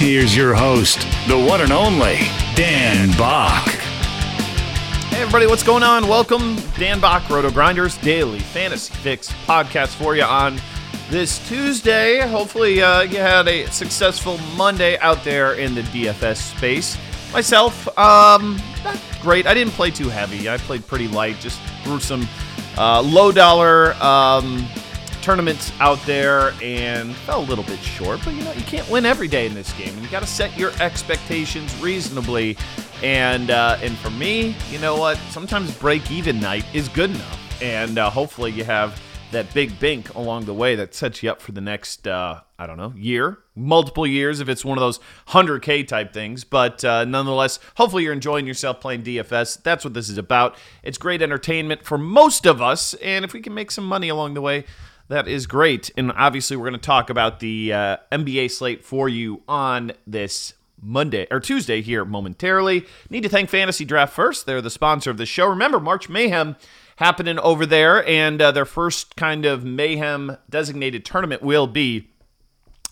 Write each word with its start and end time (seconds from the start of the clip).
Here's 0.00 0.34
your 0.34 0.54
host, 0.54 1.00
the 1.28 1.38
one 1.38 1.60
and 1.60 1.70
only 1.70 2.16
Dan 2.54 3.10
Back. 3.18 3.66
Hey, 5.10 5.20
everybody, 5.20 5.46
what's 5.46 5.62
going 5.62 5.82
on? 5.82 6.08
Welcome, 6.08 6.56
Dan 6.78 7.00
Back, 7.00 7.28
Roto 7.28 7.50
Grinders 7.50 7.98
Daily 7.98 8.38
Fantasy 8.38 8.94
Fix 8.94 9.30
podcast 9.44 9.88
for 9.88 10.16
you 10.16 10.22
on 10.22 10.58
this 11.10 11.46
Tuesday. 11.46 12.26
Hopefully, 12.26 12.80
uh, 12.80 13.02
you 13.02 13.18
had 13.18 13.46
a 13.46 13.66
successful 13.66 14.38
Monday 14.56 14.98
out 15.00 15.22
there 15.22 15.52
in 15.52 15.74
the 15.74 15.82
DFS 15.82 16.56
space. 16.56 16.96
Myself, 17.34 17.86
um, 17.98 18.58
not 18.82 18.98
great. 19.20 19.46
I 19.46 19.52
didn't 19.52 19.74
play 19.74 19.90
too 19.90 20.08
heavy. 20.08 20.48
I 20.48 20.56
played 20.56 20.86
pretty 20.86 21.08
light, 21.08 21.36
just 21.40 21.60
threw 21.84 22.00
some 22.00 22.26
uh, 22.78 23.02
low 23.02 23.32
dollar 23.32 23.92
um, 24.02 24.66
tournaments 25.22 25.72
out 25.80 26.00
there 26.06 26.52
and 26.62 27.14
fell 27.14 27.40
a 27.40 27.46
little 27.46 27.64
bit 27.64 27.78
short. 27.80 28.20
But 28.24 28.34
you 28.34 28.42
know, 28.42 28.52
you 28.52 28.62
can't 28.62 28.88
win 28.90 29.06
every 29.06 29.28
day 29.28 29.46
in 29.46 29.54
this 29.54 29.72
game. 29.74 29.96
You 30.02 30.08
got 30.08 30.20
to 30.20 30.28
set 30.28 30.56
your 30.58 30.72
expectations 30.80 31.78
reasonably. 31.80 32.56
And 33.02 33.50
uh, 33.50 33.78
and 33.80 33.96
for 33.98 34.10
me, 34.10 34.56
you 34.70 34.78
know 34.78 34.96
what? 34.96 35.16
Sometimes 35.30 35.76
break 35.78 36.10
even 36.10 36.40
night 36.40 36.64
is 36.74 36.88
good 36.88 37.10
enough. 37.10 37.62
And 37.62 37.98
uh, 37.98 38.10
hopefully, 38.10 38.52
you 38.52 38.64
have 38.64 39.00
that 39.30 39.52
big 39.54 39.78
bink 39.78 40.14
along 40.14 40.44
the 40.44 40.54
way 40.54 40.74
that 40.74 40.94
sets 40.94 41.22
you 41.22 41.30
up 41.30 41.40
for 41.40 41.52
the 41.52 41.60
next 41.60 42.06
uh, 42.06 42.40
I 42.58 42.66
don't 42.66 42.76
know 42.76 42.92
year, 42.96 43.38
multiple 43.54 44.06
years 44.06 44.40
if 44.40 44.48
it's 44.48 44.64
one 44.64 44.76
of 44.76 44.82
those 44.82 44.98
100k 45.28 45.86
type 45.86 46.12
things. 46.12 46.44
But 46.44 46.84
uh, 46.84 47.04
nonetheless, 47.04 47.58
hopefully 47.76 48.04
you're 48.04 48.12
enjoying 48.12 48.46
yourself 48.46 48.80
playing 48.80 49.02
DFS. 49.02 49.62
That's 49.62 49.84
what 49.84 49.94
this 49.94 50.08
is 50.08 50.18
about. 50.18 50.56
It's 50.82 50.98
great 50.98 51.22
entertainment 51.22 51.84
for 51.84 51.96
most 51.96 52.46
of 52.46 52.60
us, 52.60 52.94
and 52.94 53.24
if 53.24 53.32
we 53.32 53.40
can 53.40 53.54
make 53.54 53.70
some 53.70 53.84
money 53.84 54.08
along 54.08 54.34
the 54.34 54.40
way. 54.40 54.64
That 55.10 55.26
is 55.26 55.48
great. 55.48 55.90
And 55.96 56.12
obviously, 56.12 56.56
we're 56.56 56.68
going 56.68 56.80
to 56.80 56.86
talk 56.86 57.10
about 57.10 57.40
the 57.40 57.72
uh, 57.72 57.96
NBA 58.12 58.48
slate 58.52 58.84
for 58.84 59.08
you 59.08 59.42
on 59.48 59.90
this 60.06 60.54
Monday 60.80 61.26
or 61.32 61.40
Tuesday 61.40 61.82
here 61.82 62.04
momentarily. 62.04 62.86
Need 63.10 63.24
to 63.24 63.28
thank 63.28 63.50
Fantasy 63.50 63.84
Draft 63.84 64.12
first. 64.12 64.46
They're 64.46 64.62
the 64.62 64.70
sponsor 64.70 65.10
of 65.10 65.16
the 65.16 65.26
show. 65.26 65.48
Remember, 65.48 65.80
March 65.80 66.08
Mayhem 66.08 66.54
happening 66.94 67.40
over 67.40 67.66
there, 67.66 68.06
and 68.06 68.40
uh, 68.40 68.52
their 68.52 68.64
first 68.64 69.16
kind 69.16 69.44
of 69.44 69.64
Mayhem 69.64 70.36
designated 70.48 71.04
tournament 71.04 71.42
will 71.42 71.66
be 71.66 72.08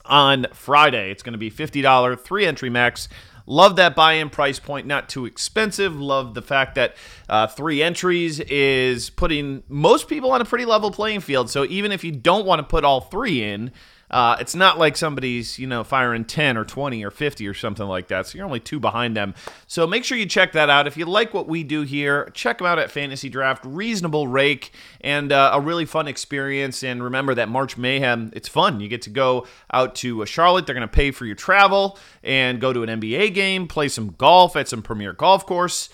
on 0.05 0.49
Friday. 0.53 1.13
It's 1.13 1.23
going 1.23 1.35
to 1.35 1.39
be 1.39 1.53
$50, 1.53 2.19
three 2.19 2.47
entry 2.47 2.69
max. 2.69 3.09
Love 3.51 3.77
that 3.77 3.97
buy 3.97 4.13
in 4.13 4.29
price 4.29 4.59
point, 4.59 4.87
not 4.87 5.09
too 5.09 5.25
expensive. 5.25 5.99
Love 5.99 6.35
the 6.35 6.43
fact 6.43 6.75
that 6.75 6.95
uh, 7.31 7.47
three 7.47 7.83
entries 7.83 8.41
is 8.41 9.09
putting 9.09 9.63
most 9.69 10.07
people 10.07 10.31
on 10.33 10.43
a 10.43 10.45
pretty 10.45 10.67
level 10.67 10.91
playing 10.91 11.21
field. 11.21 11.49
So 11.49 11.65
even 11.65 11.91
if 11.91 12.05
you 12.05 12.13
don't 12.13 12.45
want 12.45 12.59
to 12.59 12.63
put 12.63 12.85
all 12.85 13.01
three 13.01 13.43
in, 13.43 13.73
uh, 14.11 14.37
it's 14.41 14.55
not 14.55 14.79
like 14.79 14.97
somebody's, 14.97 15.59
you 15.59 15.67
know, 15.67 15.85
firing 15.85 16.25
10 16.25 16.57
or 16.57 16.65
20 16.65 17.05
or 17.05 17.11
50 17.11 17.47
or 17.47 17.55
something 17.55 17.87
like 17.87 18.09
that. 18.09 18.27
So 18.27 18.39
you're 18.39 18.47
only 18.47 18.61
two 18.61 18.81
behind 18.81 19.17
them. 19.17 19.35
So 19.67 19.87
make 19.87 20.05
sure 20.05 20.17
you 20.17 20.27
check 20.27 20.53
that 20.53 20.71
out. 20.71 20.87
If 20.87 20.97
you 20.97 21.05
like 21.05 21.35
what 21.35 21.49
we 21.49 21.63
do 21.63 21.83
here, 21.83 22.31
check 22.35 22.59
them 22.59 22.67
out 22.67 22.79
at 22.79 22.91
Fantasy 22.91 23.29
Draft. 23.29 23.65
Reasonable 23.65 24.29
rake 24.29 24.73
and 25.01 25.33
uh, 25.33 25.51
a 25.55 25.61
really 25.61 25.85
fun 25.85 26.09
experience. 26.09 26.83
And 26.83 27.03
remember 27.03 27.35
that 27.35 27.49
March 27.49 27.77
Mayhem, 27.77 28.31
it's 28.35 28.49
fun. 28.49 28.81
You 28.81 28.89
get 28.89 29.03
to 29.03 29.11
go 29.11 29.47
out 29.73 29.95
to 29.97 30.23
uh, 30.23 30.27
Charlotte. 30.27 30.67
They're 30.67 30.75
going 30.75 30.89
to 30.89 30.93
pay 30.93 31.11
for 31.11 31.27
your 31.27 31.37
travel 31.37 31.99
and 32.23 32.61
go 32.61 32.73
to 32.73 32.83
an 32.83 33.01
NBA 33.01 33.35
game, 33.35 33.69
play 33.69 33.89
some 33.89 34.15
golf 34.19 34.57
at 34.57 34.69
some 34.69 34.83
premier 34.83 35.13
golf 35.13 35.47
course 35.47 35.91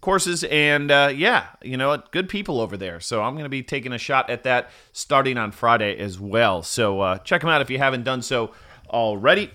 courses. 0.00 0.44
And 0.44 0.90
uh, 0.90 1.12
yeah, 1.14 1.46
you 1.62 1.76
know, 1.76 2.02
good 2.10 2.28
people 2.28 2.60
over 2.60 2.76
there. 2.76 3.00
So 3.00 3.22
I'm 3.22 3.34
going 3.34 3.44
to 3.44 3.50
be 3.50 3.62
taking 3.62 3.92
a 3.92 3.98
shot 3.98 4.30
at 4.30 4.44
that 4.44 4.70
starting 4.92 5.38
on 5.38 5.52
Friday 5.52 5.96
as 5.98 6.18
well. 6.18 6.62
So 6.62 7.00
uh, 7.00 7.18
check 7.18 7.40
them 7.40 7.50
out 7.50 7.60
if 7.60 7.70
you 7.70 7.78
haven't 7.78 8.04
done 8.04 8.22
so 8.22 8.52
already. 8.88 9.50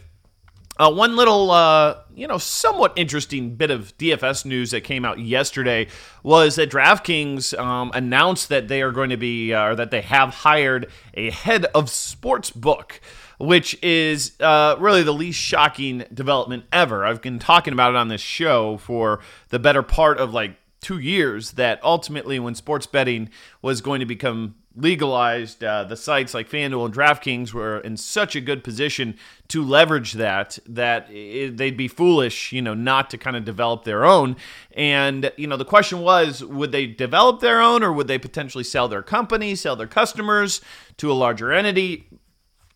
Uh, 0.79 0.91
one 0.91 1.15
little, 1.15 1.51
uh, 1.51 1.97
you 2.15 2.27
know, 2.27 2.37
somewhat 2.37 2.93
interesting 2.95 3.55
bit 3.55 3.69
of 3.69 3.95
DFS 3.97 4.45
news 4.45 4.71
that 4.71 4.81
came 4.81 5.05
out 5.05 5.19
yesterday 5.19 5.85
was 6.23 6.55
that 6.55 6.71
DraftKings 6.71 7.57
um, 7.59 7.91
announced 7.93 8.49
that 8.49 8.67
they 8.67 8.81
are 8.81 8.91
going 8.91 9.11
to 9.11 9.17
be, 9.17 9.53
uh, 9.53 9.63
or 9.63 9.75
that 9.75 9.91
they 9.91 10.01
have 10.01 10.29
hired 10.29 10.89
a 11.13 11.29
head 11.29 11.65
of 11.75 11.89
sports 11.89 12.49
book, 12.49 12.99
which 13.41 13.77
is 13.81 14.33
uh, 14.39 14.75
really 14.79 15.03
the 15.03 15.13
least 15.13 15.39
shocking 15.39 16.05
development 16.13 16.65
ever. 16.71 17.05
I've 17.05 17.21
been 17.21 17.39
talking 17.39 17.73
about 17.73 17.91
it 17.91 17.97
on 17.97 18.07
this 18.07 18.21
show 18.21 18.77
for 18.77 19.19
the 19.49 19.59
better 19.59 19.83
part 19.83 20.19
of 20.19 20.33
like 20.33 20.55
two 20.79 20.99
years 20.99 21.51
that 21.51 21.83
ultimately, 21.83 22.39
when 22.39 22.55
sports 22.55 22.85
betting 22.85 23.29
was 23.61 23.81
going 23.81 23.99
to 23.99 24.05
become 24.05 24.55
legalized, 24.75 25.63
uh, 25.63 25.83
the 25.83 25.97
sites 25.97 26.33
like 26.33 26.49
FanDuel 26.49 26.85
and 26.85 26.93
DraftKings 26.93 27.53
were 27.53 27.79
in 27.79 27.97
such 27.97 28.35
a 28.35 28.41
good 28.41 28.63
position 28.63 29.17
to 29.49 29.63
leverage 29.63 30.13
that 30.13 30.57
that 30.65 31.09
it, 31.11 31.57
they'd 31.57 31.75
be 31.75 31.87
foolish, 31.87 32.51
you 32.51 32.61
know, 32.61 32.73
not 32.73 33.09
to 33.09 33.17
kind 33.17 33.35
of 33.35 33.43
develop 33.43 33.83
their 33.83 34.05
own. 34.05 34.35
And 34.73 35.31
you 35.35 35.47
know, 35.47 35.57
the 35.57 35.65
question 35.65 35.99
was, 35.99 36.43
would 36.43 36.71
they 36.71 36.87
develop 36.87 37.41
their 37.41 37.61
own, 37.61 37.83
or 37.83 37.91
would 37.91 38.07
they 38.07 38.17
potentially 38.17 38.63
sell 38.63 38.87
their 38.87 39.03
company, 39.03 39.55
sell 39.55 39.75
their 39.75 39.87
customers 39.87 40.61
to 40.97 41.11
a 41.11 41.13
larger 41.13 41.51
entity? 41.51 42.07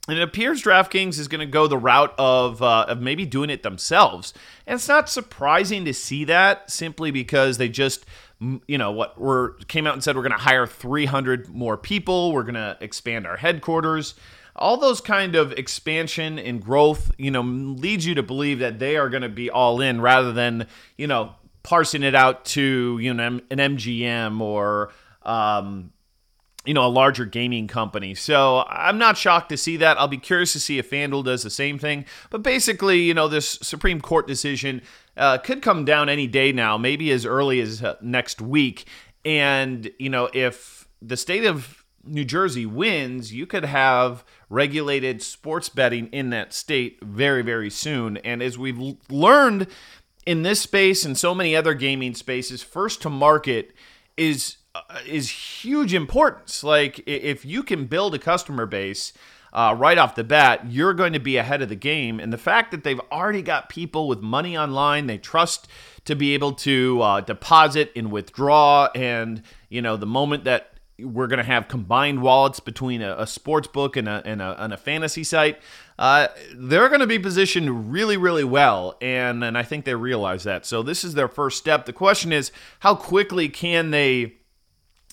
And 0.07 0.19
it 0.19 0.21
appears 0.21 0.61
DraftKings 0.61 1.17
is 1.17 1.27
going 1.27 1.39
to 1.39 1.51
go 1.51 1.67
the 1.67 1.77
route 1.77 2.13
of, 2.17 2.61
uh, 2.61 2.85
of 2.87 3.01
maybe 3.01 3.25
doing 3.25 3.49
it 3.49 3.63
themselves. 3.63 4.33
And 4.67 4.75
it's 4.75 4.87
not 4.87 5.09
surprising 5.09 5.83
to 5.85 5.93
see 5.93 6.25
that 6.25 6.69
simply 6.69 7.09
because 7.11 7.57
they 7.57 7.69
just 7.69 8.05
you 8.67 8.77
know 8.77 8.91
what 8.91 9.19
we're 9.19 9.53
came 9.67 9.87
out 9.87 9.93
and 9.93 10.03
said 10.03 10.15
we're 10.15 10.21
going 10.21 10.31
to 10.31 10.37
hire 10.37 10.67
300 10.67 11.47
more 11.47 11.77
people 11.77 12.33
we're 12.33 12.43
going 12.43 12.53
to 12.55 12.77
expand 12.81 13.25
our 13.25 13.37
headquarters 13.37 14.13
all 14.57 14.77
those 14.77 14.99
kind 14.99 15.35
of 15.35 15.53
expansion 15.53 16.37
and 16.37 16.61
growth 16.61 17.11
you 17.17 17.31
know 17.31 17.41
leads 17.41 18.05
you 18.05 18.13
to 18.15 18.23
believe 18.23 18.59
that 18.59 18.77
they 18.77 18.97
are 18.97 19.09
going 19.09 19.23
to 19.23 19.29
be 19.29 19.49
all 19.49 19.79
in 19.79 20.01
rather 20.01 20.33
than 20.33 20.67
you 20.97 21.07
know 21.07 21.33
parsing 21.63 22.03
it 22.03 22.13
out 22.13 22.43
to 22.43 22.99
you 23.01 23.13
know 23.13 23.39
an 23.49 23.57
mgm 23.57 24.41
or 24.41 24.91
um, 25.23 25.91
you 26.65 26.73
know, 26.73 26.85
a 26.85 26.89
larger 26.89 27.25
gaming 27.25 27.67
company. 27.67 28.15
So 28.15 28.65
I'm 28.67 28.97
not 28.97 29.17
shocked 29.17 29.49
to 29.49 29.57
see 29.57 29.77
that. 29.77 29.97
I'll 29.97 30.07
be 30.07 30.17
curious 30.17 30.53
to 30.53 30.59
see 30.59 30.79
if 30.79 30.89
FanDuel 30.89 31.25
does 31.25 31.43
the 31.43 31.49
same 31.49 31.77
thing. 31.79 32.05
But 32.29 32.43
basically, 32.43 33.01
you 33.01 33.13
know, 33.13 33.27
this 33.27 33.49
Supreme 33.61 34.01
Court 34.01 34.27
decision 34.27 34.81
uh, 35.17 35.37
could 35.37 35.61
come 35.61 35.85
down 35.85 36.09
any 36.09 36.27
day 36.27 36.51
now, 36.51 36.77
maybe 36.77 37.11
as 37.11 37.25
early 37.25 37.59
as 37.59 37.83
uh, 37.83 37.95
next 38.01 38.41
week. 38.41 38.85
And, 39.23 39.91
you 39.97 40.09
know, 40.09 40.29
if 40.33 40.87
the 41.01 41.17
state 41.17 41.45
of 41.45 41.83
New 42.03 42.25
Jersey 42.25 42.65
wins, 42.65 43.33
you 43.33 43.47
could 43.47 43.65
have 43.65 44.23
regulated 44.49 45.21
sports 45.21 45.69
betting 45.69 46.07
in 46.07 46.29
that 46.29 46.53
state 46.53 46.99
very, 47.03 47.41
very 47.41 47.69
soon. 47.69 48.17
And 48.17 48.43
as 48.43 48.57
we've 48.57 48.97
learned 49.09 49.67
in 50.25 50.43
this 50.43 50.61
space 50.61 51.05
and 51.05 51.17
so 51.17 51.33
many 51.33 51.55
other 51.55 51.73
gaming 51.73 52.13
spaces, 52.13 52.61
first 52.61 53.01
to 53.01 53.09
market 53.09 53.73
is 54.17 54.57
is 55.05 55.29
huge 55.29 55.93
importance. 55.93 56.63
Like 56.63 57.03
if 57.07 57.45
you 57.45 57.63
can 57.63 57.85
build 57.85 58.15
a 58.15 58.19
customer 58.19 58.65
base 58.65 59.13
uh, 59.53 59.73
right 59.77 59.97
off 59.97 60.15
the 60.15 60.23
bat, 60.23 60.69
you're 60.69 60.93
going 60.93 61.13
to 61.13 61.19
be 61.19 61.37
ahead 61.37 61.61
of 61.61 61.69
the 61.69 61.75
game. 61.75 62.19
And 62.19 62.33
the 62.33 62.37
fact 62.37 62.71
that 62.71 62.83
they've 62.83 62.99
already 63.11 63.41
got 63.41 63.69
people 63.69 64.07
with 64.07 64.21
money 64.21 64.57
online, 64.57 65.07
they 65.07 65.17
trust 65.17 65.67
to 66.05 66.15
be 66.15 66.33
able 66.33 66.53
to 66.53 67.01
uh, 67.01 67.21
deposit 67.21 67.91
and 67.95 68.11
withdraw, 68.11 68.89
and 68.93 69.41
you 69.69 69.81
know 69.81 69.97
the 69.97 70.05
moment 70.05 70.43
that 70.43 70.75
we're 70.99 71.27
going 71.27 71.39
to 71.39 71.43
have 71.43 71.67
combined 71.67 72.21
wallets 72.21 72.59
between 72.59 73.01
a, 73.01 73.15
a 73.17 73.27
sports 73.27 73.67
book 73.67 73.97
and 73.97 74.07
a, 74.07 74.21
and 74.23 74.41
a, 74.41 74.63
and 74.63 74.73
a 74.73 74.77
fantasy 74.77 75.25
site. 75.25 75.59
Uh, 75.99 76.27
they're 76.55 76.87
going 76.87 77.01
to 77.01 77.07
be 77.07 77.19
positioned 77.19 77.91
really, 77.91 78.17
really 78.17 78.43
well, 78.43 78.97
and 79.01 79.43
and 79.43 79.57
I 79.57 79.63
think 79.63 79.85
they 79.85 79.95
realize 79.95 80.43
that. 80.43 80.65
So 80.65 80.83
this 80.83 81.03
is 81.03 81.13
their 81.13 81.27
first 81.27 81.57
step. 81.57 81.85
The 81.85 81.93
question 81.93 82.31
is, 82.31 82.51
how 82.79 82.95
quickly 82.95 83.49
can 83.49 83.91
they, 83.91 84.35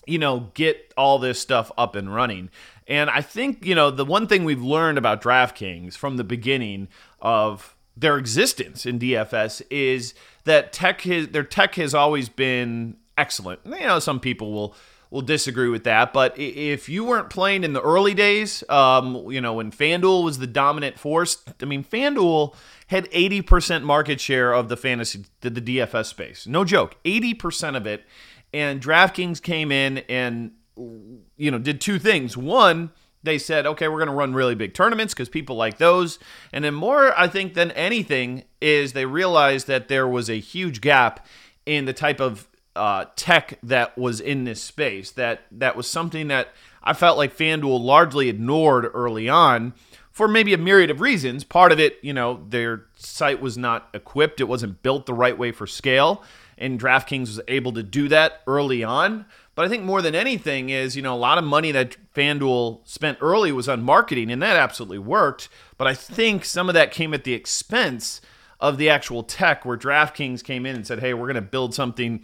you 0.06 0.19
know, 0.19 0.50
get 0.54 0.93
all 0.96 1.19
this 1.19 1.40
stuff 1.40 1.70
up 1.76 1.94
and 1.94 2.14
running? 2.14 2.50
And 2.88 3.10
I 3.10 3.20
think 3.20 3.64
you 3.64 3.75
know 3.75 3.90
the 3.90 4.04
one 4.04 4.26
thing 4.26 4.44
we've 4.44 4.62
learned 4.62 4.99
about 4.99 5.22
DraftKings 5.22 5.96
from 5.96 6.16
the 6.16 6.25
beginning 6.25 6.88
of 7.20 7.76
their 7.96 8.16
existence 8.19 8.87
in 8.87 8.99
DFS 8.99 9.62
is 9.70 10.14
that 10.44 10.72
tech 10.72 11.02
has, 11.02 11.28
their 11.28 11.44
tech 11.44 11.75
has 11.76 11.94
always 11.94 12.28
been 12.28 12.96
excellent. 13.19 13.60
You 13.64 13.87
know, 13.87 13.99
some 13.99 14.20
people 14.20 14.52
will 14.52 14.75
will 15.12 15.22
disagree 15.22 15.69
with 15.69 15.84
that. 15.84 16.12
But 16.14 16.37
if 16.38 16.88
you 16.88 17.05
weren't 17.05 17.28
playing 17.28 17.64
in 17.64 17.75
the 17.75 17.82
early 17.82 18.14
days, 18.14 18.64
um, 18.70 19.31
you 19.31 19.43
know, 19.43 19.52
when 19.52 19.70
FanDuel 19.70 20.25
was 20.25 20.38
the 20.38 20.46
dominant 20.46 20.98
force, 20.98 21.44
I 21.60 21.66
mean, 21.66 21.84
FanDuel 21.84 22.55
had 22.87 23.10
80% 23.10 23.82
market 23.82 24.20
share 24.20 24.55
of 24.55 24.70
the 24.70 24.76
fantasy, 24.76 25.26
the, 25.43 25.50
the 25.50 25.60
DFS 25.60 26.06
space. 26.06 26.46
No 26.46 26.64
joke, 26.64 26.96
80% 27.05 27.76
of 27.76 27.87
it. 27.87 28.05
And 28.52 28.82
DraftKings 28.82 29.40
came 29.40 29.72
in 29.72 29.99
and, 30.08 30.52
you 30.76 31.50
know, 31.50 31.58
did 31.58 31.81
two 31.81 31.99
things. 31.99 32.37
One, 32.37 32.90
they 33.22 33.38
said, 33.38 33.66
okay, 33.66 33.88
we're 33.88 33.99
going 33.99 34.08
to 34.08 34.14
run 34.14 34.34
really 34.34 34.54
big 34.54 34.75
tournaments 34.75 35.14
because 35.14 35.28
people 35.28 35.56
like 35.56 35.78
those. 35.78 36.19
And 36.52 36.64
then, 36.64 36.75
more, 36.75 37.19
I 37.19 37.28
think, 37.28 37.54
than 37.54 37.70
anything, 37.72 38.44
is 38.60 38.93
they 38.93 39.06
realized 39.06 39.66
that 39.69 39.88
there 39.88 40.08
was 40.08 40.28
a 40.28 40.38
huge 40.38 40.81
gap 40.81 41.26
in 41.64 41.84
the 41.84 41.93
type 41.93 42.20
of 42.20 42.49
uh, 42.75 43.06
tech 43.16 43.58
that 43.62 43.96
was 43.96 44.20
in 44.20 44.44
this 44.44 44.62
space. 44.62 45.10
That 45.12 45.43
that 45.52 45.76
was 45.76 45.87
something 45.87 46.28
that 46.28 46.48
I 46.82 46.93
felt 46.94 47.19
like 47.19 47.37
FanDuel 47.37 47.81
largely 47.81 48.28
ignored 48.28 48.90
early 48.93 49.28
on 49.28 49.75
for 50.10 50.26
maybe 50.28 50.52
a 50.52 50.58
myriad 50.58 50.90
of 50.90 51.00
reasons. 51.00 51.44
Part 51.44 51.72
of 51.72 51.78
it, 51.78 51.98
you 52.02 52.12
know, 52.12 52.44
their 52.48 52.87
site 52.96 53.40
was 53.40 53.58
not 53.58 53.88
equipped; 53.94 54.40
it 54.40 54.48
wasn't 54.48 54.82
built 54.82 55.06
the 55.06 55.14
right 55.14 55.37
way 55.37 55.52
for 55.52 55.66
scale, 55.66 56.22
and 56.62 56.80
DraftKings 56.80 57.26
was 57.26 57.40
able 57.48 57.72
to 57.72 57.82
do 57.82 58.08
that 58.08 58.40
early 58.46 58.84
on. 58.84 59.26
But 59.54 59.66
I 59.66 59.68
think 59.68 59.82
more 59.82 60.00
than 60.00 60.14
anything 60.14 60.70
is, 60.70 60.96
you 60.96 61.02
know, 61.02 61.14
a 61.14 61.16
lot 61.16 61.36
of 61.36 61.44
money 61.44 61.72
that 61.72 61.96
FanDuel 62.14 62.86
spent 62.88 63.18
early 63.20 63.52
was 63.52 63.68
on 63.68 63.82
marketing, 63.82 64.30
and 64.30 64.40
that 64.40 64.56
absolutely 64.56 64.98
worked. 64.98 65.48
But 65.76 65.88
I 65.88 65.94
think 65.94 66.44
some 66.44 66.68
of 66.68 66.74
that 66.74 66.92
came 66.92 67.12
at 67.12 67.24
the 67.24 67.34
expense 67.34 68.22
of 68.60 68.78
the 68.78 68.88
actual 68.88 69.24
tech, 69.24 69.64
where 69.64 69.76
DraftKings 69.76 70.42
came 70.42 70.64
in 70.64 70.76
and 70.76 70.86
said, 70.86 71.00
hey, 71.00 71.12
we're 71.12 71.26
going 71.26 71.34
to 71.34 71.42
build 71.42 71.74
something 71.74 72.22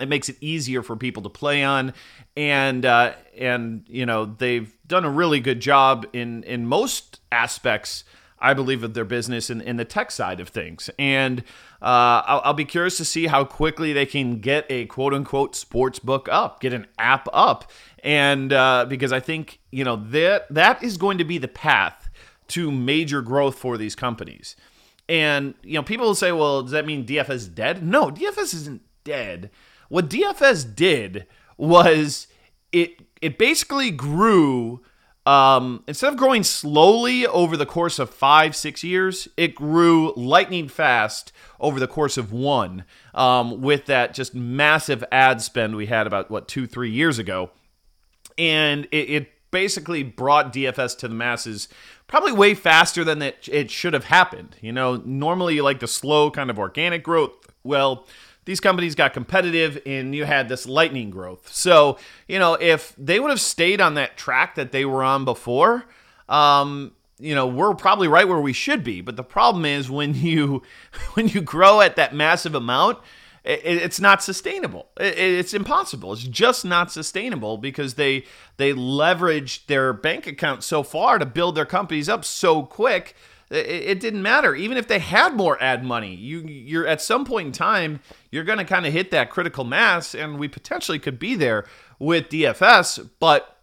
it 0.00 0.08
makes 0.08 0.28
it 0.28 0.36
easier 0.40 0.82
for 0.82 0.96
people 0.96 1.22
to 1.24 1.28
play 1.28 1.64
on, 1.64 1.92
and 2.36 2.86
uh, 2.86 3.14
and 3.36 3.84
you 3.88 4.06
know 4.06 4.24
they've 4.26 4.72
done 4.86 5.04
a 5.04 5.10
really 5.10 5.40
good 5.40 5.60
job 5.60 6.06
in 6.12 6.44
in 6.44 6.66
most 6.66 7.20
aspects. 7.32 8.04
I 8.40 8.54
believe 8.54 8.82
of 8.82 8.94
their 8.94 9.04
business 9.04 9.50
in, 9.50 9.60
in, 9.60 9.76
the 9.76 9.84
tech 9.84 10.10
side 10.10 10.40
of 10.40 10.48
things, 10.48 10.90
and 10.98 11.40
uh, 11.82 12.22
I'll, 12.26 12.40
I'll, 12.44 12.54
be 12.54 12.64
curious 12.64 12.96
to 12.98 13.04
see 13.04 13.26
how 13.26 13.44
quickly 13.44 13.92
they 13.92 14.06
can 14.06 14.40
get 14.40 14.66
a 14.70 14.86
quote 14.86 15.12
unquote 15.12 15.56
sports 15.56 15.98
book 15.98 16.28
up, 16.30 16.60
get 16.60 16.72
an 16.72 16.86
app 16.98 17.28
up, 17.32 17.70
and 18.04 18.52
uh, 18.52 18.86
because 18.88 19.12
I 19.12 19.20
think 19.20 19.60
you 19.70 19.84
know 19.84 19.96
that 19.96 20.46
that 20.50 20.82
is 20.82 20.96
going 20.96 21.18
to 21.18 21.24
be 21.24 21.38
the 21.38 21.48
path 21.48 22.08
to 22.48 22.70
major 22.70 23.22
growth 23.22 23.58
for 23.58 23.76
these 23.76 23.94
companies. 23.94 24.56
And 25.08 25.54
you 25.62 25.74
know, 25.74 25.82
people 25.82 26.06
will 26.06 26.14
say, 26.14 26.32
"Well, 26.32 26.62
does 26.62 26.72
that 26.72 26.86
mean 26.86 27.06
DFS 27.06 27.54
dead?" 27.54 27.82
No, 27.82 28.10
DFS 28.10 28.54
isn't 28.54 28.82
dead. 29.04 29.50
What 29.88 30.10
DFS 30.10 30.74
did 30.74 31.26
was 31.56 32.28
it 32.72 33.02
it 33.20 33.38
basically 33.38 33.90
grew 33.90 34.82
um, 35.28 35.84
instead 35.86 36.10
of 36.10 36.18
growing 36.18 36.42
slowly 36.42 37.26
over 37.26 37.54
the 37.54 37.66
course 37.66 37.98
of 37.98 38.08
five, 38.08 38.56
six 38.56 38.82
years, 38.82 39.28
it 39.36 39.54
grew 39.54 40.14
lightning 40.16 40.68
fast 40.68 41.32
over 41.60 41.78
the 41.78 41.86
course 41.86 42.16
of 42.16 42.32
one 42.32 42.84
um, 43.14 43.60
with 43.60 43.84
that 43.86 44.14
just 44.14 44.34
massive 44.34 45.04
ad 45.12 45.42
spend 45.42 45.76
we 45.76 45.84
had 45.84 46.06
about, 46.06 46.30
what, 46.30 46.48
two, 46.48 46.66
three 46.66 46.90
years 46.90 47.18
ago. 47.18 47.50
And 48.38 48.86
it, 48.86 49.10
it 49.10 49.32
basically 49.50 50.02
brought 50.02 50.50
DFS 50.50 50.96
to 51.00 51.08
the 51.08 51.14
masses 51.14 51.68
probably 52.06 52.32
way 52.32 52.54
faster 52.54 53.04
than 53.04 53.20
it, 53.20 53.46
it 53.52 53.70
should 53.70 53.92
have 53.92 54.04
happened. 54.04 54.56
You 54.62 54.72
know, 54.72 54.96
normally 55.04 55.56
you 55.56 55.62
like 55.62 55.80
the 55.80 55.86
slow 55.86 56.30
kind 56.30 56.48
of 56.48 56.58
organic 56.58 57.02
growth. 57.02 57.32
Well, 57.62 58.06
these 58.48 58.60
companies 58.60 58.94
got 58.94 59.12
competitive 59.12 59.78
and 59.84 60.14
you 60.14 60.24
had 60.24 60.48
this 60.48 60.64
lightning 60.64 61.10
growth. 61.10 61.52
So, 61.52 61.98
you 62.26 62.38
know, 62.38 62.54
if 62.54 62.94
they 62.96 63.20
would 63.20 63.28
have 63.28 63.42
stayed 63.42 63.78
on 63.78 63.92
that 63.96 64.16
track 64.16 64.54
that 64.54 64.72
they 64.72 64.86
were 64.86 65.02
on 65.02 65.26
before, 65.26 65.84
um, 66.30 66.92
you 67.18 67.34
know, 67.34 67.46
we're 67.46 67.74
probably 67.74 68.08
right 68.08 68.26
where 68.26 68.40
we 68.40 68.54
should 68.54 68.82
be. 68.82 69.02
But 69.02 69.16
the 69.16 69.22
problem 69.22 69.66
is 69.66 69.90
when 69.90 70.14
you 70.28 70.62
when 71.12 71.28
you 71.28 71.42
grow 71.42 71.82
at 71.82 71.96
that 71.96 72.14
massive 72.14 72.54
amount, 72.54 72.96
it's 73.44 74.00
not 74.00 74.22
sustainable. 74.22 74.88
It's 74.98 75.52
impossible. 75.52 76.14
It's 76.14 76.22
just 76.22 76.64
not 76.64 76.90
sustainable 76.90 77.58
because 77.58 77.94
they 77.94 78.24
they 78.56 78.72
leverage 78.72 79.66
their 79.66 79.92
bank 79.92 80.26
account 80.26 80.64
so 80.64 80.82
far 80.82 81.18
to 81.18 81.26
build 81.26 81.54
their 81.54 81.66
companies 81.66 82.08
up 82.08 82.24
so 82.24 82.62
quick 82.62 83.14
it, 83.50 84.00
didn't 84.00 84.22
matter. 84.22 84.54
Even 84.54 84.76
if 84.76 84.88
they 84.88 84.98
had 84.98 85.34
more 85.34 85.60
ad 85.62 85.84
money, 85.84 86.14
you 86.14 86.40
you're 86.40 86.86
at 86.86 87.00
some 87.00 87.24
point 87.24 87.46
in 87.46 87.52
time 87.52 88.00
you're 88.30 88.44
going 88.44 88.58
to 88.58 88.64
kind 88.64 88.86
of 88.86 88.92
hit 88.92 89.10
that 89.10 89.30
critical 89.30 89.64
mass, 89.64 90.14
and 90.14 90.38
we 90.38 90.48
potentially 90.48 90.98
could 90.98 91.18
be 91.18 91.34
there 91.34 91.66
with 91.98 92.28
DFS, 92.28 93.08
but. 93.18 93.54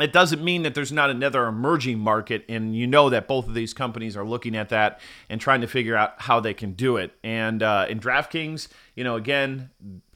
It 0.00 0.10
doesn't 0.10 0.42
mean 0.42 0.62
that 0.62 0.74
there's 0.74 0.90
not 0.90 1.10
another 1.10 1.46
emerging 1.46 1.98
market, 1.98 2.46
and 2.48 2.74
you 2.74 2.86
know 2.86 3.10
that 3.10 3.28
both 3.28 3.46
of 3.46 3.52
these 3.52 3.74
companies 3.74 4.16
are 4.16 4.24
looking 4.24 4.56
at 4.56 4.70
that 4.70 4.98
and 5.28 5.38
trying 5.38 5.60
to 5.60 5.66
figure 5.66 5.94
out 5.94 6.14
how 6.16 6.40
they 6.40 6.54
can 6.54 6.72
do 6.72 6.96
it. 6.96 7.12
And 7.22 7.62
uh, 7.62 7.86
in 7.90 8.00
DraftKings, 8.00 8.68
you 8.96 9.04
know, 9.04 9.16
again, 9.16 9.68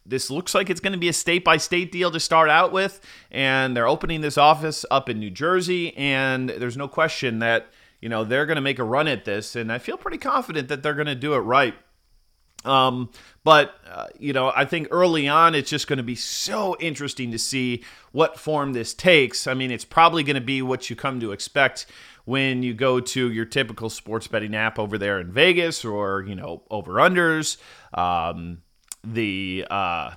this 0.09 0.31
looks 0.31 0.55
like 0.55 0.71
it's 0.71 0.81
going 0.81 0.93
to 0.93 0.99
be 0.99 1.09
a 1.09 1.13
state 1.13 1.45
by 1.45 1.57
state 1.57 1.93
deal 1.93 2.11
to 2.11 2.21
start 2.21 2.49
out 2.49 2.73
with. 2.73 3.01
And 3.31 3.77
they're 3.77 3.89
opening 3.89 4.21
this 4.21 4.39
office 4.39 4.85
up 4.91 5.09
in 5.09 5.19
New 5.19 5.31
Jersey. 5.31 5.97
And 5.97 6.49
there's 6.49 6.77
no 6.77 6.89
question 6.89 7.41
that 7.41 7.67
you 8.07 8.11
know, 8.11 8.23
they're 8.23 8.47
going 8.47 8.55
to 8.55 8.63
make 8.63 8.79
a 8.79 8.85
run 8.85 9.09
at 9.09 9.25
this, 9.25 9.57
and 9.57 9.73
I 9.73 9.79
feel 9.79 9.97
pretty 9.97 10.19
confident 10.19 10.69
that 10.69 10.81
they're 10.81 10.95
going 10.95 11.09
to 11.09 11.17
do 11.17 11.35
it 11.35 11.39
right. 11.39 11.75
Um, 12.65 13.11
but 13.43 13.75
uh, 13.91 14.07
you 14.17 14.33
know, 14.33 14.53
I 14.55 14.65
think 14.65 14.87
early 14.93 15.27
on 15.27 15.57
it's 15.57 15.69
just 15.69 15.89
going 15.89 15.97
to 15.97 16.05
be 16.05 16.15
so 16.15 16.77
interesting 16.79 17.33
to 17.33 17.39
see 17.41 17.83
what 18.13 18.39
form 18.39 18.75
this 18.75 18.95
takes. 18.95 19.49
I 19.49 19.55
mean, 19.55 19.73
it's 19.73 19.85
probably 19.85 20.23
going 20.23 20.37
to 20.37 20.41
be 20.41 20.63
what 20.63 20.89
you 20.89 20.95
come 20.95 21.19
to 21.19 21.33
expect 21.33 21.87
when 22.27 22.63
you 22.63 22.75
go 22.75 23.01
to 23.01 23.33
your 23.33 23.45
typical 23.45 23.91
sports 23.91 24.29
betting 24.29 24.55
app 24.55 24.79
over 24.79 24.99
there 24.99 25.19
in 25.19 25.33
Vegas, 25.33 25.85
or 25.85 26.23
you 26.23 26.37
know, 26.37 26.63
over 26.71 26.93
unders. 26.93 27.57
Um, 27.93 28.63
the 29.03 29.67
uh, 29.69 30.13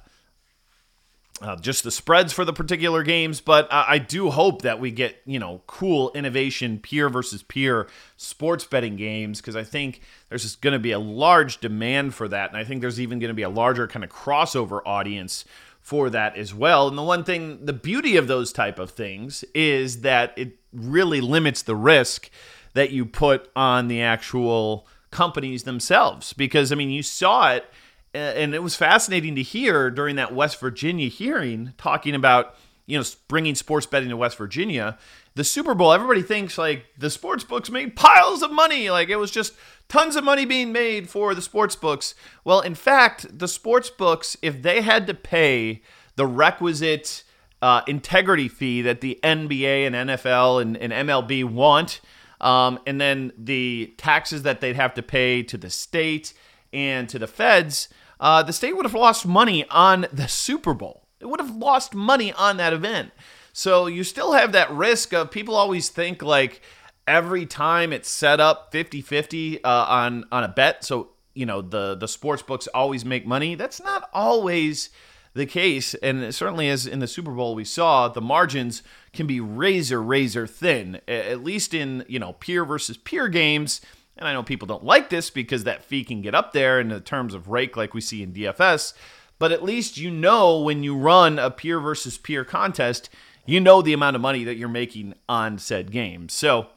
uh, 1.41 1.55
just 1.58 1.84
the 1.84 1.91
spreads 1.91 2.34
for 2.34 2.43
the 2.43 2.53
particular 2.53 3.03
games, 3.03 3.41
but 3.41 3.72
I, 3.72 3.86
I, 3.88 3.98
do 3.98 4.29
hope 4.29 4.63
that 4.63 4.79
we 4.79 4.91
get 4.91 5.22
you 5.25 5.39
know 5.39 5.62
cool 5.67 6.12
innovation, 6.13 6.79
peer 6.79 7.10
versus 7.10 7.43
peer 7.43 7.88
sports 8.17 8.65
betting 8.65 8.96
games 8.96 9.39
because 9.39 9.55
I 9.55 9.63
think 9.63 10.01
there's 10.27 10.55
going 10.58 10.74
to 10.74 10.79
be 10.79 10.91
a 10.91 11.00
large 11.00 11.60
demand 11.60 12.13
for 12.13 12.27
that, 12.27 12.50
and 12.50 12.58
I 12.58 12.63
think 12.63 12.81
there's 12.81 13.00
even 13.00 13.19
going 13.19 13.29
to 13.29 13.36
be 13.36 13.43
a 13.43 13.50
larger 13.50 13.88
kind 13.88 14.03
of 14.03 14.10
crossover 14.10 14.81
audience 14.86 15.46
for 15.81 16.10
that 16.10 16.36
as 16.36 16.53
well. 16.53 16.88
And 16.88 16.98
the 16.98 17.03
one 17.03 17.24
thing, 17.24 17.65
the 17.65 17.74
beauty 17.74 18.17
of 18.17 18.27
those 18.27 18.51
type 18.51 18.77
of 18.77 18.91
things 18.91 19.43
is 19.55 20.01
that 20.01 20.34
it 20.38 20.58
really 20.74 21.22
limits 21.22 21.62
the 21.62 21.75
risk 21.75 22.29
that 22.74 22.91
you 22.91 23.05
put 23.05 23.50
on 23.55 23.88
the 23.88 24.01
actual 24.01 24.88
companies 25.12 25.63
themselves 25.63 26.34
because 26.34 26.72
I 26.72 26.75
mean 26.75 26.91
you 26.91 27.01
saw 27.01 27.51
it 27.51 27.65
and 28.13 28.56
it 28.56 28.63
was 28.63 28.75
fascinating 28.75 29.36
to 29.36 29.44
hear 29.44 29.89
during 29.92 30.16
that 30.16 30.34
West 30.34 30.60
Virginia 30.60 31.10
hearing 31.10 31.74
talking 31.78 32.16
about 32.16 32.56
you 32.86 32.98
know 32.98 33.06
bringing 33.28 33.56
sports 33.56 33.86
betting 33.86 34.10
to 34.10 34.18
West 34.18 34.38
Virginia. 34.38 34.98
The 35.36 35.44
Super 35.44 35.75
Bowl, 35.75 35.94
everybody 35.94 36.22
thinks 36.22 36.58
like 36.58 36.86
the 36.98 37.10
sports 37.10 37.44
books 37.44 37.70
made 37.70 37.96
piles 37.96 38.42
of 38.42 38.51
money, 38.51 38.89
like 38.89 39.10
it 39.10 39.16
was 39.18 39.32
just 39.32 39.54
tons 39.88 40.16
of 40.16 40.24
money 40.24 40.44
being 40.44 40.72
made 40.72 41.10
for 41.10 41.34
the 41.34 41.42
sports 41.42 41.75
books. 41.75 42.16
Well, 42.44 42.62
in 42.62 42.75
fact, 42.75 43.38
the 43.38 43.48
sports 43.48 43.89
books, 43.89 44.36
if 44.42 44.62
they 44.62 44.82
had 44.82 45.08
to 45.08 45.13
pay 45.13 45.82
the 46.16 46.25
requisite 46.25 47.24
uh, 47.62 47.82
integrity 47.88 48.48
fee 48.48 48.82
that 48.82 49.01
the 49.01 49.20
NBA 49.24 49.86
and 49.88 49.96
NFL 49.96 50.62
and, 50.62 50.78
and 50.78 50.92
MLB 50.92 51.44
want, 51.44 52.01
um, 52.42 52.80
and 52.86 53.00
then 53.00 53.32
the 53.38 53.94
taxes 53.98 54.44
that 54.44 54.62
they'd 54.62 54.75
have 54.75 54.94
to 54.96 55.04
pay 55.04 55.44
to 55.44 55.58
the 55.58 55.70
state 55.70 56.34
and 56.72 57.10
to 57.10 57.20
the 57.20 57.28
feds, 57.28 57.89
uh, 58.20 58.44
the 58.44 58.54
state 58.54 58.76
would 58.76 58.86
have 58.86 58.94
lost 58.94 59.26
money 59.26 59.66
on 59.70 60.08
the 60.12 60.28
Super 60.28 60.74
Bowl. 60.74 61.08
It 61.20 61.28
would 61.28 61.40
have 61.40 61.56
lost 61.56 61.94
money 61.94 62.34
on 62.34 62.58
that 62.58 62.74
event. 62.74 63.12
So 63.54 63.88
you 63.88 64.04
still 64.04 64.34
have 64.34 64.52
that 64.54 64.72
risk 64.72 65.14
of 65.14 65.32
people 65.32 65.56
always 65.56 65.90
think 65.90 66.22
like 66.22 66.62
every 67.08 67.46
time 67.46 67.92
it's 67.92 68.10
set 68.10 68.40
up 68.40 68.72
50-50 68.72 69.60
uh, 69.64 69.86
on 69.90 70.26
on 70.32 70.44
a 70.44 70.48
bet. 70.48 70.84
So 70.84 71.10
you 71.34 71.46
know 71.46 71.62
the 71.62 71.96
the 71.96 72.08
sports 72.08 72.42
books 72.42 72.68
always 72.68 73.06
make 73.06 73.26
money. 73.26 73.56
That's 73.56 73.82
not 73.82 74.10
always 74.14 74.90
the 75.34 75.46
case, 75.46 75.94
and 75.96 76.34
certainly 76.34 76.70
as 76.70 76.88
in 76.88 77.00
the 77.00 77.08
Super 77.08 77.32
Bowl 77.32 77.56
we 77.56 77.64
saw, 77.64 78.08
the 78.08 78.22
margins 78.22 78.82
can 79.14 79.28
be 79.28 79.40
razor 79.40 80.02
razor 80.02 80.48
thin. 80.48 81.02
At 81.08 81.44
least 81.44 81.74
in 81.74 82.04
you 82.08 82.20
know 82.20 82.34
peer 82.34 82.66
versus 82.66 82.98
peer 82.98 83.28
games. 83.28 83.82
And 84.20 84.28
I 84.28 84.34
know 84.34 84.44
people 84.44 84.68
don't 84.68 84.84
like 84.84 85.10
this 85.10 85.30
because 85.30 85.64
that 85.64 85.84
fee 85.84 86.04
can 86.04 86.22
get 86.22 86.36
up 86.36 86.52
there 86.52 86.80
in 86.80 86.90
the 86.90 87.00
terms 87.00 87.34
of 87.34 87.48
rake, 87.48 87.78
like 87.78 87.94
we 87.94 88.02
see 88.02 88.22
in 88.22 88.34
DFS. 88.34 88.94
But 89.40 89.54
at 89.54 89.64
least 89.64 89.98
you 89.98 90.12
know 90.12 90.60
when 90.60 90.84
you 90.84 90.96
run 90.96 91.40
a 91.40 91.50
peer 91.50 91.80
versus 91.80 92.18
peer 92.18 92.44
contest, 92.44 93.10
you 93.46 93.62
know 93.62 93.82
the 93.82 93.94
amount 93.94 94.18
of 94.18 94.22
money 94.22 94.44
that 94.44 94.58
you're 94.58 94.68
making 94.68 95.16
on 95.30 95.58
said 95.58 95.92
game. 95.92 96.28
So 96.28 96.68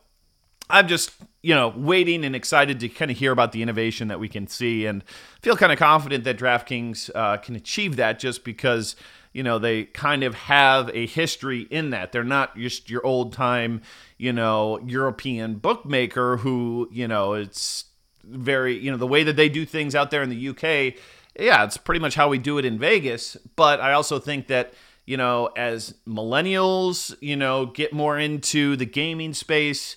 I'm 0.70 0.86
just, 0.86 1.10
you 1.42 1.54
know, 1.54 1.74
waiting 1.76 2.24
and 2.24 2.36
excited 2.36 2.78
to 2.80 2.88
kind 2.88 3.10
of 3.10 3.18
hear 3.18 3.32
about 3.32 3.50
the 3.50 3.60
innovation 3.60 4.06
that 4.08 4.20
we 4.20 4.28
can 4.28 4.46
see 4.46 4.86
and 4.86 5.02
feel 5.42 5.56
kind 5.56 5.72
of 5.72 5.78
confident 5.78 6.22
that 6.24 6.38
DraftKings 6.38 7.10
uh, 7.14 7.38
can 7.38 7.56
achieve 7.56 7.96
that 7.96 8.20
just 8.20 8.44
because, 8.44 8.94
you 9.32 9.42
know, 9.42 9.58
they 9.58 9.84
kind 9.84 10.22
of 10.22 10.34
have 10.34 10.90
a 10.94 11.06
history 11.06 11.62
in 11.70 11.90
that. 11.90 12.12
They're 12.12 12.24
not 12.24 12.56
just 12.56 12.90
your 12.90 13.04
old 13.04 13.32
time, 13.32 13.82
you 14.18 14.32
know, 14.32 14.78
European 14.86 15.54
bookmaker 15.54 16.38
who, 16.38 16.88
you 16.92 17.08
know, 17.08 17.34
it's 17.34 17.86
very, 18.24 18.76
you 18.78 18.90
know, 18.90 18.96
the 18.96 19.06
way 19.06 19.24
that 19.24 19.36
they 19.36 19.48
do 19.48 19.64
things 19.64 19.94
out 19.94 20.10
there 20.10 20.22
in 20.22 20.30
the 20.30 20.48
UK. 20.48 20.94
Yeah, 21.38 21.64
it's 21.64 21.76
pretty 21.76 22.00
much 22.00 22.14
how 22.14 22.28
we 22.28 22.38
do 22.38 22.58
it 22.58 22.64
in 22.64 22.78
Vegas. 22.78 23.36
But 23.56 23.80
I 23.80 23.92
also 23.92 24.18
think 24.18 24.48
that, 24.48 24.74
you 25.06 25.16
know, 25.16 25.46
as 25.56 25.94
millennials, 26.06 27.16
you 27.20 27.36
know, 27.36 27.66
get 27.66 27.92
more 27.92 28.18
into 28.18 28.76
the 28.76 28.86
gaming 28.86 29.32
space, 29.32 29.96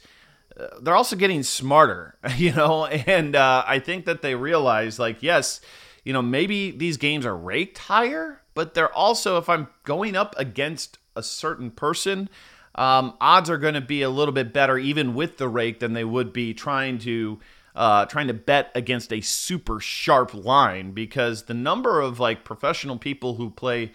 they're 0.81 0.95
also 0.95 1.15
getting 1.15 1.43
smarter, 1.43 2.15
you 2.37 2.51
know, 2.53 2.85
and 2.85 3.35
uh, 3.35 3.63
I 3.67 3.79
think 3.79 4.05
that 4.05 4.21
they 4.21 4.35
realize, 4.35 4.99
like, 4.99 5.21
yes, 5.21 5.61
you 6.03 6.13
know, 6.13 6.21
maybe 6.21 6.71
these 6.71 6.97
games 6.97 7.25
are 7.25 7.35
raked 7.35 7.77
higher, 7.77 8.41
but 8.55 8.73
they're 8.73 8.93
also, 8.93 9.37
if 9.37 9.47
I'm 9.47 9.67
going 9.83 10.15
up 10.15 10.33
against 10.37 10.97
a 11.15 11.21
certain 11.21 11.69
person, 11.69 12.29
um, 12.73 13.13
odds 13.21 13.49
are 13.49 13.57
going 13.57 13.75
to 13.75 13.81
be 13.81 14.01
a 14.01 14.09
little 14.09 14.33
bit 14.33 14.51
better, 14.51 14.77
even 14.77 15.13
with 15.13 15.37
the 15.37 15.47
rake, 15.47 15.79
than 15.79 15.93
they 15.93 16.03
would 16.03 16.33
be 16.33 16.53
trying 16.53 16.97
to. 16.99 17.39
Uh, 17.75 18.05
trying 18.05 18.27
to 18.27 18.33
bet 18.33 18.71
against 18.73 19.11
a 19.11 19.19
super 19.19 19.81
sharp 19.81 20.33
line 20.33 20.93
because 20.93 21.43
the 21.43 21.53
number 21.53 21.99
of 21.99 22.21
like 22.21 22.45
professional 22.45 22.97
people 22.97 23.35
who 23.35 23.49
play 23.49 23.91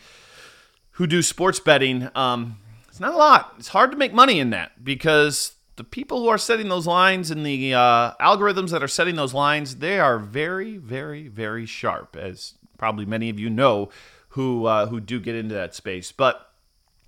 who 0.91 1.07
do 1.07 1.23
sports 1.23 1.59
betting 1.59 2.07
um, 2.15 2.59
it's 2.89 3.01
not 3.01 3.15
a 3.15 3.17
lot 3.17 3.55
it's 3.59 3.69
hard 3.69 3.91
to 3.91 3.97
make 3.97 4.13
money 4.13 4.39
in 4.39 4.51
that 4.51 4.85
because 4.85 5.55
the 5.81 5.85
people 5.85 6.21
who 6.21 6.29
are 6.29 6.37
setting 6.37 6.69
those 6.69 6.87
lines 6.87 7.31
and 7.31 7.47
the 7.47 7.73
uh, 7.73 8.13
algorithms 8.21 8.69
that 8.69 8.83
are 8.83 8.89
setting 8.89 9.17
those 9.17 9.33
lines, 9.33 9.77
they 9.77 9.99
are 9.99 10.19
very, 10.19 10.77
very, 10.77 11.27
very 11.27 11.65
sharp, 11.65 12.17
as 12.17 12.53
probably 12.77 13.07
many 13.07 13.31
of 13.31 13.41
you 13.41 13.49
know 13.49 13.89
who 14.31 14.67
uh, 14.67 14.87
who 14.87 15.01
do 15.01 15.21
get 15.21 15.35
into 15.35 15.55
that 15.55 15.75
space. 15.75 16.13
But 16.13 16.51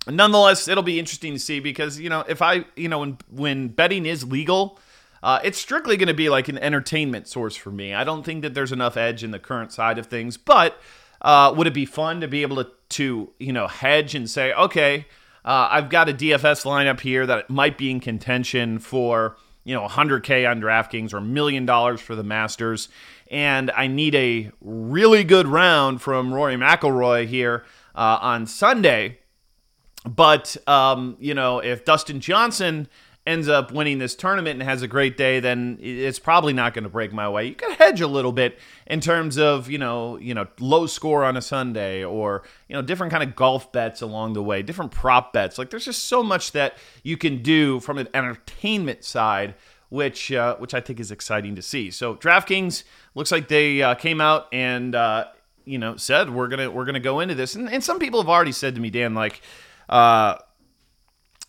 nonetheless, 0.07 0.67
it'll 0.67 0.83
be 0.83 0.99
interesting 0.99 1.33
to 1.33 1.39
see 1.39 1.59
because 1.59 1.99
you 1.99 2.09
know 2.09 2.23
if 2.27 2.41
I 2.41 2.65
you 2.75 2.89
know 2.89 2.99
when 2.99 3.17
when 3.29 3.67
betting 3.69 4.05
is 4.05 4.23
legal. 4.23 4.79
Uh, 5.21 5.39
it's 5.41 5.57
strictly 5.57 5.95
going 5.95 6.09
to 6.09 6.13
be 6.13 6.27
like 6.27 6.49
an 6.49 6.57
entertainment 6.57 7.29
source 7.29 7.55
for 7.55 7.71
me. 7.71 7.93
I 7.93 8.03
don't 8.03 8.23
think 8.23 8.41
that 8.41 8.53
there's 8.53 8.73
enough 8.73 8.97
edge 8.97 9.23
in 9.23 9.31
the 9.31 9.39
current 9.39 9.71
side 9.71 9.97
of 9.97 10.07
things, 10.07 10.35
but 10.35 10.77
uh, 11.21 11.53
would 11.55 11.65
it 11.65 11.73
be 11.73 11.85
fun 11.85 12.19
to 12.19 12.27
be 12.27 12.41
able 12.41 12.57
to, 12.57 12.69
to 12.89 13.31
you 13.39 13.53
know 13.53 13.67
hedge 13.67 14.15
and 14.15 14.29
say, 14.29 14.53
okay, 14.53 15.05
uh, 15.45 15.67
I've 15.71 15.89
got 15.89 16.09
a 16.09 16.13
DFS 16.13 16.65
lineup 16.65 16.99
here 16.99 17.25
that 17.25 17.49
might 17.49 17.77
be 17.77 17.89
in 17.89 17.99
contention 17.99 18.79
for 18.79 19.37
you 19.63 19.73
know 19.73 19.87
100k 19.87 20.49
on 20.49 20.61
DraftKings 20.61 21.13
or 21.13 21.17
a 21.17 21.21
million 21.21 21.65
dollars 21.65 22.01
for 22.01 22.15
the 22.15 22.23
Masters, 22.23 22.89
and 23.33 23.71
I 23.71 23.87
need 23.87 24.13
a 24.13 24.51
really 24.61 25.23
good 25.23 25.47
round 25.47 26.03
from 26.03 26.31
Rory 26.31 26.55
McIlroy 26.55 27.25
here 27.25 27.65
uh, 27.95 28.19
on 28.21 28.45
Sunday. 28.45 29.17
But 30.05 30.55
um, 30.67 31.17
you 31.19 31.33
know, 31.33 31.57
if 31.57 31.83
Dustin 31.83 32.19
Johnson 32.19 32.87
ends 33.25 33.47
up 33.47 33.71
winning 33.71 33.99
this 33.99 34.15
tournament 34.15 34.59
and 34.59 34.69
has 34.69 34.81
a 34.81 34.87
great 34.87 35.17
day, 35.17 35.39
then 35.39 35.79
it's 35.81 36.19
probably 36.19 36.53
not 36.53 36.73
going 36.73 36.83
to 36.83 36.89
break 36.89 37.11
my 37.11 37.27
way. 37.27 37.45
You 37.47 37.55
can 37.55 37.71
hedge 37.71 38.01
a 38.01 38.07
little 38.07 38.33
bit 38.33 38.59
in 38.85 38.99
terms 38.99 39.39
of 39.39 39.67
you 39.67 39.79
know 39.79 40.17
you 40.17 40.35
know 40.35 40.45
low 40.59 40.85
score 40.85 41.23
on 41.23 41.35
a 41.35 41.41
Sunday 41.41 42.03
or 42.03 42.43
you 42.67 42.75
know 42.75 42.83
different 42.83 43.11
kind 43.11 43.23
of 43.23 43.35
golf 43.35 43.71
bets 43.71 44.01
along 44.01 44.33
the 44.33 44.43
way, 44.43 44.61
different 44.61 44.91
prop 44.91 45.33
bets. 45.33 45.57
Like 45.57 45.71
there's 45.71 45.85
just 45.85 46.05
so 46.05 46.21
much 46.21 46.51
that 46.51 46.77
you 47.01 47.17
can 47.17 47.41
do 47.41 47.79
from 47.79 47.97
an 47.97 48.09
entertainment 48.13 49.03
side. 49.03 49.55
Which, 49.93 50.31
uh, 50.31 50.55
which 50.55 50.73
I 50.73 50.81
think 50.81 50.99
is 50.99 51.11
exciting 51.11 51.53
to 51.53 51.61
see. 51.61 51.91
So 51.91 52.15
DraftKings 52.15 52.83
looks 53.13 53.31
like 53.31 53.47
they 53.47 53.83
uh, 53.83 53.93
came 53.93 54.19
out 54.19 54.47
and 54.51 54.95
uh, 54.95 55.25
you 55.65 55.77
know 55.77 55.97
said 55.97 56.31
we're 56.31 56.47
gonna 56.47 56.71
we're 56.71 56.85
gonna 56.85 56.99
go 56.99 57.19
into 57.19 57.35
this, 57.35 57.53
and, 57.53 57.69
and 57.69 57.83
some 57.83 57.99
people 57.99 58.19
have 58.19 58.27
already 58.27 58.53
said 58.53 58.73
to 58.73 58.81
me, 58.81 58.89
Dan, 58.89 59.13
like, 59.13 59.41
uh, 59.89 60.37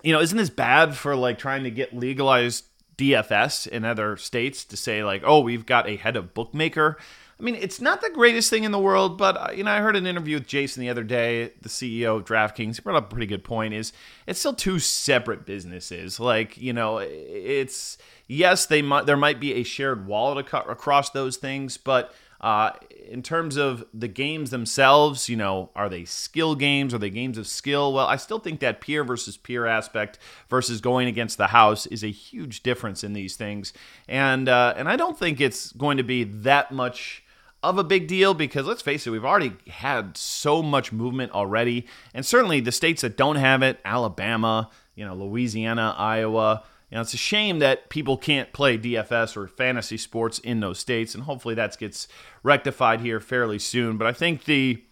you 0.03 0.13
know, 0.13 0.21
isn't 0.21 0.37
this 0.37 0.51
bad 0.51 0.95
for 0.95 1.17
like 1.17 1.39
trying 1.39 1.65
to 1.65 1.71
get 1.71 1.97
legalized 1.97 2.67
DFS 2.99 3.67
in 3.67 3.87
other 3.87 4.19
states 4.19 4.63
to 4.67 4.77
say 4.77 5.03
like, 5.03 5.23
oh, 5.25 5.41
we've 5.41 5.65
got 5.65 5.89
a 5.89 5.97
head 5.97 6.15
of 6.15 6.35
bookmaker? 6.35 6.99
I 7.39 7.43
mean, 7.43 7.57
it's 7.57 7.81
not 7.81 8.01
the 8.01 8.11
greatest 8.11 8.49
thing 8.49 8.65
in 8.65 8.71
the 8.71 8.79
world, 8.79 9.19
but 9.19 9.37
uh, 9.37 9.53
you 9.53 9.65
know, 9.65 9.71
I 9.71 9.79
heard 9.79 9.97
an 9.97 10.07
interview 10.07 10.37
with 10.37 10.47
Jason 10.47 10.81
the 10.81 10.89
other 10.89 11.03
day, 11.03 11.53
the 11.63 11.69
CEO 11.69 12.17
of 12.17 12.25
DraftKings. 12.25 12.77
He 12.77 12.83
brought 12.83 12.97
up 12.97 13.07
a 13.07 13.15
pretty 13.15 13.27
good 13.27 13.43
point. 13.43 13.75
Is 13.75 13.93
it's 14.27 14.39
still 14.39 14.55
two 14.55 14.79
separate 14.79 15.45
businesses. 15.45 16.21
Like, 16.21 16.57
you 16.57 16.73
know, 16.73 16.99
it's 16.99 17.99
yes, 18.29 18.67
they 18.67 18.83
might 18.83 19.07
there 19.07 19.17
might 19.17 19.41
be 19.41 19.55
a 19.55 19.65
shared 19.65 20.07
wallet 20.07 20.47
across 20.53 21.11
those 21.11 21.37
things, 21.37 21.77
but 21.77 22.15
uh, 22.41 22.73
in 23.09 23.23
terms 23.23 23.57
of 23.57 23.85
the 23.95 24.07
games 24.07 24.51
themselves, 24.51 25.29
you 25.31 25.37
know, 25.37 25.71
are 25.75 25.89
they 25.89 26.05
skill 26.05 26.55
games? 26.55 26.93
Are 26.93 26.99
they 26.99 27.11
games 27.11 27.39
of 27.39 27.47
skill? 27.47 27.93
Well, 27.93 28.07
I 28.07 28.17
still 28.17 28.39
think 28.39 28.61
that 28.61 28.81
peer 28.81 29.03
versus 29.03 29.37
peer 29.37 29.67
aspect 29.67 30.19
versus 30.51 30.81
going 30.81 31.09
against 31.09 31.39
the 31.39 31.49
house 31.49 31.87
is 31.87 32.05
a 32.05 32.11
huge 32.11 32.63
difference 32.63 33.03
in 33.03 33.13
these 33.13 33.35
things, 33.35 33.73
and 34.07 34.49
uh, 34.49 34.75
and 34.77 34.89
I 34.89 34.95
don't 34.97 35.19
think 35.19 35.41
it's 35.41 35.73
going 35.73 35.97
to 35.97 36.05
be 36.05 36.23
that 36.23 36.71
much 36.71 37.24
of 37.65 37.79
a 37.79 37.85
big 37.85 38.07
deal 38.07 38.35
because 38.35 38.67
let's 38.67 38.83
face 38.83 39.07
it, 39.07 39.11
we've 39.11 39.25
already 39.25 39.55
had 39.69 40.17
so 40.17 40.63
much 40.63 40.93
movement 40.93 41.33
already, 41.33 41.87
and 42.13 42.25
certainly 42.25 42.61
the 42.61 42.73
states 42.73 43.03
that 43.03 43.17
don't 43.17 43.37
have 43.37 43.63
it, 43.63 43.81
Alabama, 43.85 44.71
you 44.95 45.05
know, 45.05 45.15
Louisiana, 45.15 45.95
Iowa. 45.99 46.63
You 46.91 46.97
know, 46.97 47.01
it's 47.01 47.15
a 47.15 47.19
shame 47.19 47.59
that 47.59 47.89
people 47.89 48.17
can't 48.17 48.53
play 48.53 48.79
DFS 48.79 49.37
or 49.37 49.49
fantasy 49.49 49.97
sports 49.97 50.39
in 50.39 50.61
those 50.61 50.79
states, 50.79 51.15
and 51.15 51.25
hopefully 51.25 51.55
that 51.57 51.77
gets 51.79 52.07
rectified 52.43 53.01
here 53.01 53.19
fairly 53.19 53.59
soon. 53.59 53.97
But 53.97 54.07
I 54.07 54.13
think 54.13 54.45
the 54.45 54.85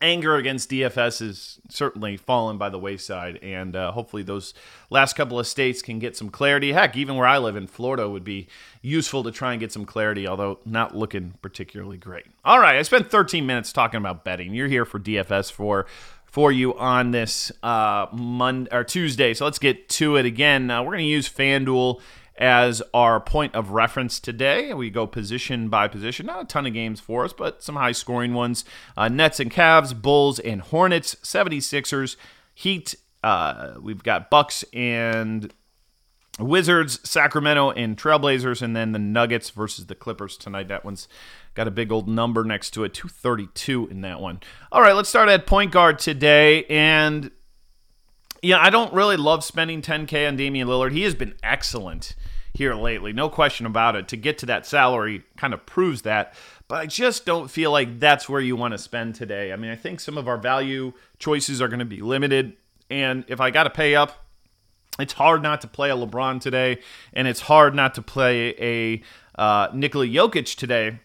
anger 0.00 0.36
against 0.36 0.70
DFS 0.70 1.22
is 1.22 1.60
certainly 1.68 2.16
fallen 2.16 2.58
by 2.58 2.68
the 2.68 2.78
wayside, 2.78 3.38
and 3.42 3.74
uh, 3.74 3.92
hopefully 3.92 4.22
those 4.22 4.54
last 4.90 5.14
couple 5.14 5.38
of 5.38 5.46
states 5.46 5.82
can 5.82 5.98
get 5.98 6.16
some 6.16 6.30
clarity. 6.30 6.72
Heck, 6.72 6.96
even 6.96 7.16
where 7.16 7.26
I 7.26 7.38
live 7.38 7.56
in 7.56 7.66
Florida 7.66 8.08
would 8.08 8.24
be 8.24 8.48
useful 8.82 9.22
to 9.24 9.30
try 9.30 9.52
and 9.52 9.60
get 9.60 9.72
some 9.72 9.84
clarity, 9.84 10.26
although 10.26 10.58
not 10.64 10.96
looking 10.96 11.34
particularly 11.42 11.96
great. 11.96 12.26
All 12.44 12.60
right, 12.60 12.76
I 12.76 12.82
spent 12.82 13.10
13 13.10 13.46
minutes 13.46 13.72
talking 13.72 13.98
about 13.98 14.24
betting. 14.24 14.54
You're 14.54 14.68
here 14.68 14.84
for 14.84 14.98
DFS 14.98 15.50
for 15.50 15.86
for 16.24 16.52
you 16.52 16.76
on 16.76 17.12
this 17.12 17.50
uh, 17.62 18.06
Monday 18.12 18.68
or 18.70 18.84
Tuesday. 18.84 19.32
So 19.32 19.46
let's 19.46 19.58
get 19.58 19.88
to 19.90 20.16
it 20.16 20.26
again. 20.26 20.70
Uh, 20.70 20.82
we're 20.82 20.92
going 20.92 21.04
to 21.04 21.04
use 21.04 21.28
FanDuel 21.28 22.00
as 22.38 22.82
our 22.92 23.20
point 23.20 23.54
of 23.54 23.70
reference 23.70 24.20
today. 24.20 24.74
We 24.74 24.90
go 24.90 25.06
position 25.06 25.68
by 25.68 25.88
position. 25.88 26.26
Not 26.26 26.42
a 26.42 26.46
ton 26.46 26.66
of 26.66 26.72
games 26.72 27.00
for 27.00 27.24
us, 27.24 27.32
but 27.32 27.62
some 27.62 27.76
high 27.76 27.92
scoring 27.92 28.34
ones. 28.34 28.64
Uh, 28.96 29.08
Nets 29.08 29.40
and 29.40 29.50
Cavs, 29.50 30.00
Bulls 30.00 30.38
and 30.38 30.60
Hornets, 30.60 31.14
76ers, 31.16 32.16
Heat. 32.54 32.94
Uh, 33.22 33.74
we've 33.80 34.02
got 34.02 34.30
Bucks 34.30 34.64
and 34.72 35.52
Wizards, 36.38 37.00
Sacramento, 37.08 37.70
and 37.70 37.96
Trailblazers, 37.96 38.60
and 38.60 38.76
then 38.76 38.92
the 38.92 38.98
Nuggets 38.98 39.50
versus 39.50 39.86
the 39.86 39.94
Clippers 39.94 40.36
tonight. 40.36 40.68
That 40.68 40.84
one's 40.84 41.08
got 41.54 41.66
a 41.66 41.70
big 41.70 41.90
old 41.90 42.08
number 42.08 42.44
next 42.44 42.70
to 42.72 42.84
it, 42.84 42.92
232 42.92 43.88
in 43.88 44.02
that 44.02 44.20
one. 44.20 44.40
All 44.70 44.82
right, 44.82 44.94
let's 44.94 45.08
start 45.08 45.28
at 45.28 45.46
point 45.46 45.72
guard 45.72 45.98
today. 45.98 46.64
And, 46.64 47.30
yeah, 48.42 48.58
I 48.58 48.68
don't 48.68 48.92
really 48.92 49.16
love 49.16 49.44
spending 49.44 49.80
10K 49.80 50.28
on 50.28 50.36
Damian 50.36 50.68
Lillard. 50.68 50.92
He 50.92 51.02
has 51.02 51.14
been 51.14 51.34
excellent 51.42 52.14
here 52.56 52.74
lately, 52.74 53.12
no 53.12 53.28
question 53.28 53.66
about 53.66 53.96
it. 53.96 54.08
To 54.08 54.16
get 54.16 54.38
to 54.38 54.46
that 54.46 54.66
salary 54.66 55.22
kind 55.36 55.54
of 55.54 55.66
proves 55.66 56.02
that. 56.02 56.34
But 56.68 56.76
I 56.76 56.86
just 56.86 57.24
don't 57.24 57.50
feel 57.50 57.70
like 57.70 58.00
that's 58.00 58.28
where 58.28 58.40
you 58.40 58.56
want 58.56 58.72
to 58.72 58.78
spend 58.78 59.14
today. 59.14 59.52
I 59.52 59.56
mean, 59.56 59.70
I 59.70 59.76
think 59.76 60.00
some 60.00 60.18
of 60.18 60.26
our 60.26 60.38
value 60.38 60.92
choices 61.18 61.62
are 61.62 61.68
going 61.68 61.80
to 61.80 61.84
be 61.84 62.00
limited. 62.00 62.56
And 62.90 63.24
if 63.28 63.40
I 63.40 63.50
got 63.50 63.64
to 63.64 63.70
pay 63.70 63.94
up, 63.94 64.26
it's 64.98 65.12
hard 65.12 65.42
not 65.42 65.60
to 65.60 65.68
play 65.68 65.90
a 65.90 65.94
LeBron 65.94 66.40
today, 66.40 66.80
and 67.12 67.28
it's 67.28 67.40
hard 67.40 67.74
not 67.74 67.94
to 67.96 68.02
play 68.02 68.54
a 68.58 69.02
uh, 69.38 69.68
Nikola 69.74 70.06
Jokic 70.06 70.56
today, 70.56 71.00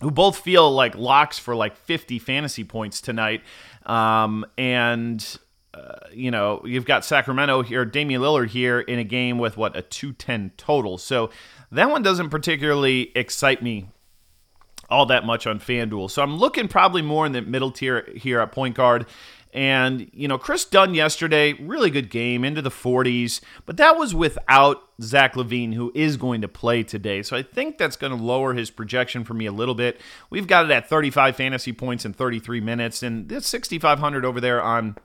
who 0.00 0.10
both 0.10 0.38
feel 0.38 0.70
like 0.72 0.96
locks 0.96 1.38
for 1.38 1.54
like 1.54 1.76
50 1.76 2.18
fantasy 2.18 2.64
points 2.64 3.00
tonight. 3.00 3.42
Um, 3.84 4.46
and 4.56 5.38
uh, 5.72 6.08
you 6.12 6.30
know, 6.30 6.62
you've 6.64 6.84
got 6.84 7.04
Sacramento 7.04 7.62
here, 7.62 7.84
Damian 7.84 8.22
Lillard 8.22 8.48
here 8.48 8.80
in 8.80 8.98
a 8.98 9.04
game 9.04 9.38
with 9.38 9.56
what 9.56 9.76
a 9.76 9.82
210 9.82 10.52
total. 10.56 10.98
So 10.98 11.30
that 11.70 11.90
one 11.90 12.02
doesn't 12.02 12.30
particularly 12.30 13.12
excite 13.14 13.62
me 13.62 13.88
all 14.88 15.06
that 15.06 15.24
much 15.24 15.46
on 15.46 15.60
FanDuel. 15.60 16.10
So 16.10 16.22
I'm 16.22 16.36
looking 16.36 16.66
probably 16.66 17.02
more 17.02 17.24
in 17.24 17.32
the 17.32 17.42
middle 17.42 17.70
tier 17.70 18.08
here 18.16 18.40
at 18.40 18.50
point 18.50 18.74
guard. 18.74 19.06
And, 19.52 20.08
you 20.12 20.28
know, 20.28 20.38
Kris 20.38 20.64
Dunn 20.64 20.94
yesterday, 20.94 21.54
really 21.54 21.90
good 21.90 22.08
game 22.08 22.44
into 22.44 22.62
the 22.62 22.70
40s, 22.70 23.40
but 23.66 23.78
that 23.78 23.96
was 23.96 24.14
without 24.14 24.80
Zach 25.02 25.34
LaVine, 25.34 25.74
who 25.74 25.90
is 25.92 26.16
going 26.16 26.40
to 26.42 26.48
play 26.48 26.84
today. 26.84 27.22
So 27.22 27.36
I 27.36 27.42
think 27.42 27.76
that's 27.76 27.96
going 27.96 28.16
to 28.16 28.22
lower 28.22 28.54
his 28.54 28.70
projection 28.70 29.24
for 29.24 29.34
me 29.34 29.46
a 29.46 29.52
little 29.52 29.74
bit. 29.74 30.00
We've 30.30 30.46
got 30.46 30.66
it 30.66 30.70
at 30.70 30.88
35 30.88 31.34
fantasy 31.34 31.72
points 31.72 32.04
in 32.04 32.12
33 32.12 32.60
minutes, 32.60 33.02
and 33.02 33.28
this 33.28 33.46
6,500 33.46 34.24
over 34.24 34.40
there 34.40 34.62
on 34.62 34.96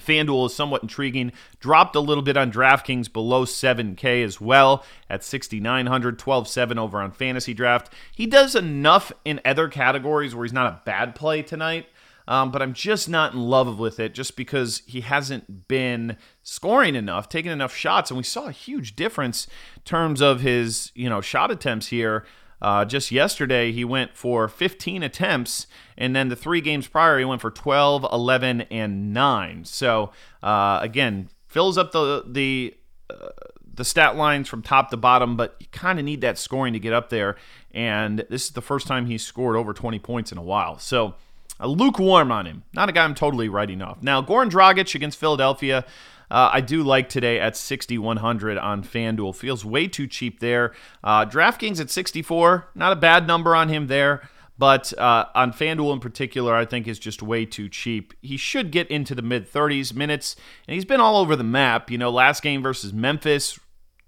FanDuel 0.00 0.46
is 0.46 0.54
somewhat 0.54 0.82
intriguing. 0.82 1.32
Dropped 1.60 1.96
a 1.96 2.00
little 2.00 2.22
bit 2.22 2.36
on 2.36 2.52
DraftKings 2.52 3.12
below 3.12 3.44
7K 3.44 4.24
as 4.24 4.40
well 4.40 4.84
at 5.08 5.24
6,900, 5.24 6.18
12.7 6.18 6.78
over 6.78 7.00
on 7.00 7.12
Fantasy 7.12 7.54
Draft. 7.54 7.92
He 8.14 8.26
does 8.26 8.54
enough 8.54 9.12
in 9.24 9.40
other 9.44 9.68
categories 9.68 10.34
where 10.34 10.44
he's 10.44 10.52
not 10.52 10.72
a 10.72 10.80
bad 10.84 11.14
play 11.14 11.42
tonight 11.42 11.86
um, 12.28 12.50
but 12.50 12.60
I'm 12.60 12.72
just 12.72 13.08
not 13.08 13.34
in 13.34 13.40
love 13.40 13.78
with 13.78 14.00
it 14.00 14.14
just 14.14 14.36
because 14.36 14.82
he 14.86 15.02
hasn't 15.02 15.68
been 15.68 16.16
scoring 16.42 16.94
enough, 16.94 17.28
taking 17.28 17.52
enough 17.52 17.74
shots, 17.74 18.10
and 18.10 18.18
we 18.18 18.24
saw 18.24 18.46
a 18.46 18.52
huge 18.52 18.96
difference 18.96 19.46
in 19.76 19.82
terms 19.82 20.20
of 20.20 20.40
his 20.40 20.90
you 20.94 21.08
know 21.08 21.20
shot 21.20 21.50
attempts 21.50 21.88
here. 21.88 22.24
Uh, 22.60 22.84
just 22.84 23.10
yesterday, 23.12 23.72
he 23.72 23.84
went 23.84 24.16
for 24.16 24.48
15 24.48 25.02
attempts, 25.02 25.66
and 25.96 26.16
then 26.16 26.28
the 26.28 26.36
three 26.36 26.60
games 26.60 26.88
prior, 26.88 27.18
he 27.18 27.24
went 27.24 27.40
for 27.40 27.50
12, 27.50 28.06
11, 28.10 28.62
and 28.62 29.12
9. 29.12 29.64
So, 29.64 30.10
uh, 30.42 30.78
again, 30.80 31.28
fills 31.46 31.78
up 31.78 31.92
the 31.92 32.24
the 32.26 32.74
uh, 33.10 33.28
the 33.74 33.84
stat 33.84 34.16
lines 34.16 34.48
from 34.48 34.62
top 34.62 34.90
to 34.90 34.96
bottom, 34.96 35.36
but 35.36 35.56
you 35.60 35.66
kind 35.70 35.98
of 35.98 36.04
need 36.04 36.22
that 36.22 36.38
scoring 36.38 36.72
to 36.72 36.78
get 36.78 36.92
up 36.92 37.10
there. 37.10 37.36
And 37.72 38.24
this 38.30 38.44
is 38.46 38.50
the 38.50 38.62
first 38.62 38.86
time 38.86 39.06
he's 39.06 39.24
scored 39.24 39.54
over 39.54 39.74
20 39.74 39.98
points 39.98 40.32
in 40.32 40.38
a 40.38 40.42
while. 40.42 40.78
So, 40.78 41.14
lukewarm 41.60 42.32
on 42.32 42.46
him. 42.46 42.64
Not 42.72 42.88
a 42.88 42.92
guy 42.92 43.04
I'm 43.04 43.14
totally 43.14 43.48
writing 43.48 43.82
off. 43.82 44.02
Now, 44.02 44.22
Goran 44.22 44.50
Dragic 44.50 44.94
against 44.94 45.18
Philadelphia. 45.18 45.84
Uh, 46.30 46.50
I 46.52 46.60
do 46.60 46.82
like 46.82 47.08
today 47.08 47.38
at 47.40 47.56
6,100 47.56 48.58
on 48.58 48.82
FanDuel. 48.82 49.34
Feels 49.34 49.64
way 49.64 49.86
too 49.88 50.06
cheap 50.06 50.40
there. 50.40 50.72
Uh, 51.02 51.24
DraftKings 51.26 51.80
at 51.80 51.90
64, 51.90 52.68
not 52.74 52.92
a 52.92 52.96
bad 52.96 53.26
number 53.26 53.54
on 53.54 53.68
him 53.68 53.86
there, 53.86 54.28
but 54.58 54.96
uh, 54.98 55.26
on 55.34 55.52
FanDuel 55.52 55.92
in 55.92 56.00
particular, 56.00 56.54
I 56.54 56.64
think 56.64 56.88
is 56.88 56.98
just 56.98 57.22
way 57.22 57.44
too 57.44 57.68
cheap. 57.68 58.14
He 58.22 58.36
should 58.36 58.70
get 58.70 58.90
into 58.90 59.14
the 59.14 59.22
mid 59.22 59.50
30s 59.50 59.94
minutes, 59.94 60.36
and 60.66 60.74
he's 60.74 60.84
been 60.84 61.00
all 61.00 61.16
over 61.16 61.36
the 61.36 61.44
map. 61.44 61.90
You 61.90 61.98
know, 61.98 62.10
last 62.10 62.42
game 62.42 62.62
versus 62.62 62.92
Memphis, 62.92 63.58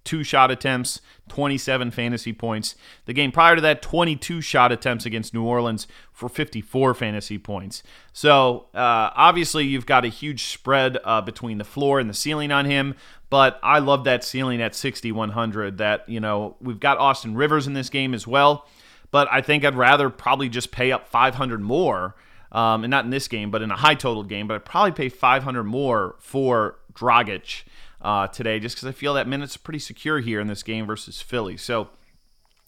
two 0.09 0.25
shot 0.25 0.51
attempts, 0.51 1.03
27 1.29 1.91
fantasy 1.91 2.33
points. 2.33 2.77
The 3.05 3.13
game 3.13 3.31
prior 3.31 3.57
to 3.57 3.61
that, 3.61 3.83
22 3.83 4.41
shot 4.41 4.73
attempts 4.73 5.05
against 5.05 5.35
New 5.35 5.45
Orleans 5.45 5.87
for 6.15 6.31
54 6.31 6.95
fantasy 6.95 7.37
points. 7.37 7.83
So 8.15 8.69
uh, 8.75 9.11
obviously, 9.15 9.67
you've 9.67 9.85
got 9.85 10.07
a 10.07 10.09
huge 10.09 10.45
spread 10.45 10.97
uh, 11.05 11.21
between 11.21 11.59
the 11.59 11.65
floor 11.65 12.01
and 12.01 12.09
the 12.09 12.15
ceiling 12.15 12.51
on 12.51 12.65
him. 12.65 12.95
But 13.29 13.61
I 13.63 13.81
love 13.81 14.05
that 14.05 14.25
ceiling 14.25 14.63
at 14.63 14.75
6,100. 14.75 15.77
That, 15.77 16.09
you 16.09 16.21
know, 16.21 16.57
we've 16.63 16.81
got 16.81 16.97
Austin 16.97 17.35
Rivers 17.35 17.67
in 17.67 17.75
this 17.75 17.91
game 17.91 18.15
as 18.15 18.27
well. 18.27 18.67
But 19.11 19.29
I 19.31 19.43
think 19.43 19.63
I'd 19.63 19.75
rather 19.75 20.09
probably 20.09 20.49
just 20.49 20.71
pay 20.71 20.91
up 20.91 21.07
500 21.07 21.61
more. 21.61 22.15
Um, 22.51 22.83
and 22.83 22.91
not 22.91 23.05
in 23.05 23.11
this 23.11 23.29
game, 23.29 23.51
but 23.51 23.61
in 23.61 23.71
a 23.71 23.77
high 23.77 23.95
total 23.95 24.23
game. 24.23 24.49
But 24.49 24.55
I'd 24.55 24.65
probably 24.65 24.93
pay 24.93 25.11
500 25.11 25.65
more 25.65 26.17
for 26.19 26.79
Dragic 26.95 27.65
uh, 28.01 28.27
today, 28.29 28.59
just 28.61 28.77
because 28.77 28.89
I 28.89 28.93
feel 28.93 29.15
that 29.15 29.27
minutes 29.27 29.57
are 29.57 29.61
pretty 29.61 29.79
secure 29.79 30.21
here 30.21 30.41
in 30.41 30.47
this 30.47 30.63
game 30.63 30.87
versus 30.87 31.21
Philly. 31.21 31.57
So 31.57 31.89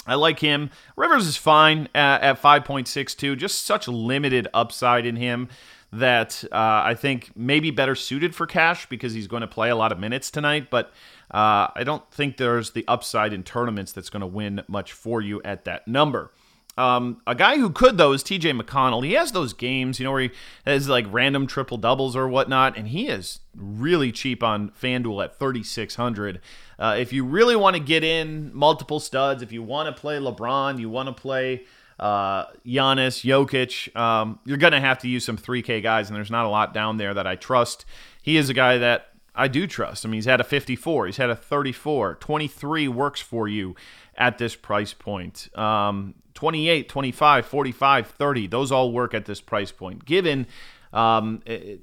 I 0.06 0.14
like 0.14 0.40
him. 0.40 0.70
Rivers 0.96 1.26
is 1.26 1.36
fine 1.36 1.88
at, 1.94 2.22
at 2.22 2.42
5.62, 2.42 3.36
just 3.36 3.64
such 3.64 3.86
limited 3.86 4.48
upside 4.54 5.06
in 5.06 5.16
him 5.16 5.48
that 5.92 6.44
uh, 6.52 6.82
I 6.84 6.94
think 6.94 7.32
maybe 7.34 7.70
better 7.70 7.94
suited 7.94 8.34
for 8.34 8.46
cash 8.46 8.88
because 8.88 9.12
he's 9.12 9.26
going 9.26 9.40
to 9.40 9.48
play 9.48 9.70
a 9.70 9.76
lot 9.76 9.92
of 9.92 9.98
minutes 9.98 10.30
tonight. 10.30 10.70
But 10.70 10.92
uh, 11.30 11.68
I 11.74 11.82
don't 11.84 12.08
think 12.12 12.36
there's 12.36 12.70
the 12.70 12.84
upside 12.86 13.32
in 13.32 13.42
tournaments 13.42 13.92
that's 13.92 14.10
going 14.10 14.20
to 14.20 14.26
win 14.26 14.62
much 14.68 14.92
for 14.92 15.20
you 15.20 15.42
at 15.44 15.64
that 15.64 15.88
number. 15.88 16.32
Um, 16.76 17.20
a 17.26 17.34
guy 17.34 17.58
who 17.58 17.70
could 17.70 17.98
though 17.98 18.12
is 18.12 18.22
T.J. 18.22 18.52
McConnell. 18.52 19.04
He 19.04 19.12
has 19.12 19.32
those 19.32 19.52
games, 19.52 19.98
you 19.98 20.04
know, 20.04 20.12
where 20.12 20.22
he 20.22 20.30
has 20.64 20.88
like 20.88 21.06
random 21.10 21.46
triple 21.46 21.76
doubles 21.76 22.16
or 22.16 22.28
whatnot, 22.28 22.76
and 22.76 22.88
he 22.88 23.08
is 23.08 23.40
really 23.54 24.12
cheap 24.12 24.42
on 24.42 24.70
FanDuel 24.70 25.24
at 25.24 25.38
3,600. 25.38 26.40
Uh, 26.78 26.96
if 26.98 27.12
you 27.12 27.24
really 27.24 27.56
want 27.56 27.76
to 27.76 27.82
get 27.82 28.02
in 28.02 28.54
multiple 28.54 29.00
studs, 29.00 29.42
if 29.42 29.52
you 29.52 29.62
want 29.62 29.94
to 29.94 30.00
play 30.00 30.18
LeBron, 30.18 30.78
you 30.78 30.88
want 30.88 31.08
to 31.08 31.12
play 31.12 31.64
uh, 31.98 32.46
Giannis, 32.66 33.22
Jokic, 33.22 33.94
um, 33.94 34.38
you're 34.46 34.56
going 34.56 34.72
to 34.72 34.80
have 34.80 34.98
to 35.00 35.08
use 35.08 35.24
some 35.24 35.36
3K 35.36 35.82
guys, 35.82 36.08
and 36.08 36.16
there's 36.16 36.30
not 36.30 36.46
a 36.46 36.48
lot 36.48 36.72
down 36.72 36.96
there 36.96 37.12
that 37.12 37.26
I 37.26 37.36
trust. 37.36 37.84
He 38.22 38.38
is 38.38 38.48
a 38.48 38.54
guy 38.54 38.78
that 38.78 39.09
I 39.34 39.48
do 39.48 39.66
trust. 39.66 40.04
Mean, 40.04 40.14
he's 40.14 40.24
had 40.24 40.40
a 40.40 40.44
54, 40.44 41.06
he's 41.06 41.16
had 41.16 41.30
a 41.30 41.36
34, 41.36 42.16
23 42.16 42.88
works 42.88 43.20
for 43.20 43.48
you 43.48 43.74
at 44.16 44.38
this 44.38 44.56
price 44.56 44.92
point. 44.92 45.48
Um, 45.56 46.14
28, 46.34 46.88
25, 46.88 47.46
45, 47.46 48.06
30, 48.06 48.46
those 48.46 48.72
all 48.72 48.92
work 48.92 49.14
at 49.14 49.26
this 49.26 49.40
price 49.40 49.72
point. 49.72 50.04
Given 50.04 50.46
um, 50.92 51.42
it, 51.46 51.80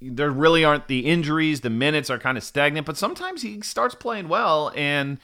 there 0.00 0.30
really 0.30 0.64
aren't 0.64 0.88
the 0.88 1.06
injuries, 1.06 1.60
the 1.60 1.70
minutes 1.70 2.10
are 2.10 2.18
kind 2.18 2.36
of 2.36 2.44
stagnant, 2.44 2.86
but 2.86 2.96
sometimes 2.96 3.42
he 3.42 3.60
starts 3.60 3.94
playing 3.94 4.28
well 4.28 4.72
and 4.76 5.18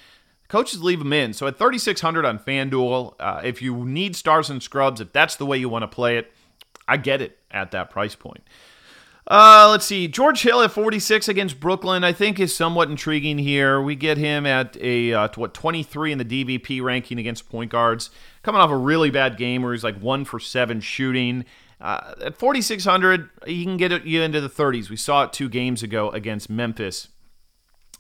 coaches 0.49 0.83
leave 0.83 1.01
him 1.01 1.13
in. 1.13 1.33
So 1.33 1.47
at 1.47 1.59
3,600 1.59 2.25
on 2.25 2.39
FanDuel, 2.39 3.15
uh, 3.19 3.41
if 3.45 3.63
you 3.63 3.85
need 3.85 4.17
stars 4.17 4.51
and 4.51 4.63
scrubs, 4.63 5.01
if 5.01 5.13
that's 5.13 5.37
the 5.37 5.47
way 5.47 5.59
you 5.59 5.69
want 5.69 5.83
to 5.83 5.89
play 5.89 6.19
it, 6.19 6.33
I 6.89 6.97
get 6.97 7.21
it 7.21 7.39
at 7.51 7.71
that 7.71 7.91
price 7.91 8.15
point. 8.15 8.43
Uh, 9.31 9.69
let's 9.71 9.87
see. 9.87 10.09
George 10.09 10.43
Hill 10.43 10.61
at 10.61 10.73
46 10.73 11.29
against 11.29 11.61
Brooklyn, 11.61 12.03
I 12.03 12.13
think 12.13 12.41
is 12.41 12.53
somewhat 12.53 12.91
intriguing 12.91 13.39
here. 13.39 13.81
We 13.81 13.95
get 13.95 14.19
him 14.19 14.45
at 14.45 14.77
a 14.81 15.15
uh, 15.15 15.29
what 15.37 15.55
23 15.55 16.11
in 16.11 16.19
the 16.19 16.25
DVP 16.25 16.83
ranking 16.83 17.17
against 17.17 17.49
point 17.49 17.71
guards, 17.71 18.11
coming 18.43 18.61
off 18.61 18.71
a 18.71 18.77
really 18.77 19.09
bad 19.09 19.37
game 19.37 19.63
where 19.63 19.73
he's 19.73 19.85
like 19.85 20.01
one 20.01 20.25
for 20.25 20.41
seven 20.41 20.81
shooting. 20.81 21.45
Uh, 21.81 22.15
at 22.21 22.37
4600, 22.37 23.31
he 23.47 23.63
can 23.63 23.77
get 23.77 24.05
you 24.05 24.21
into 24.21 24.41
the 24.41 24.51
30s. 24.51 24.91
We 24.91 24.97
saw 24.97 25.23
it 25.23 25.33
two 25.33 25.49
games 25.49 25.85
ago 25.85 26.11
against 26.11 26.51
Memphis, 26.51 27.07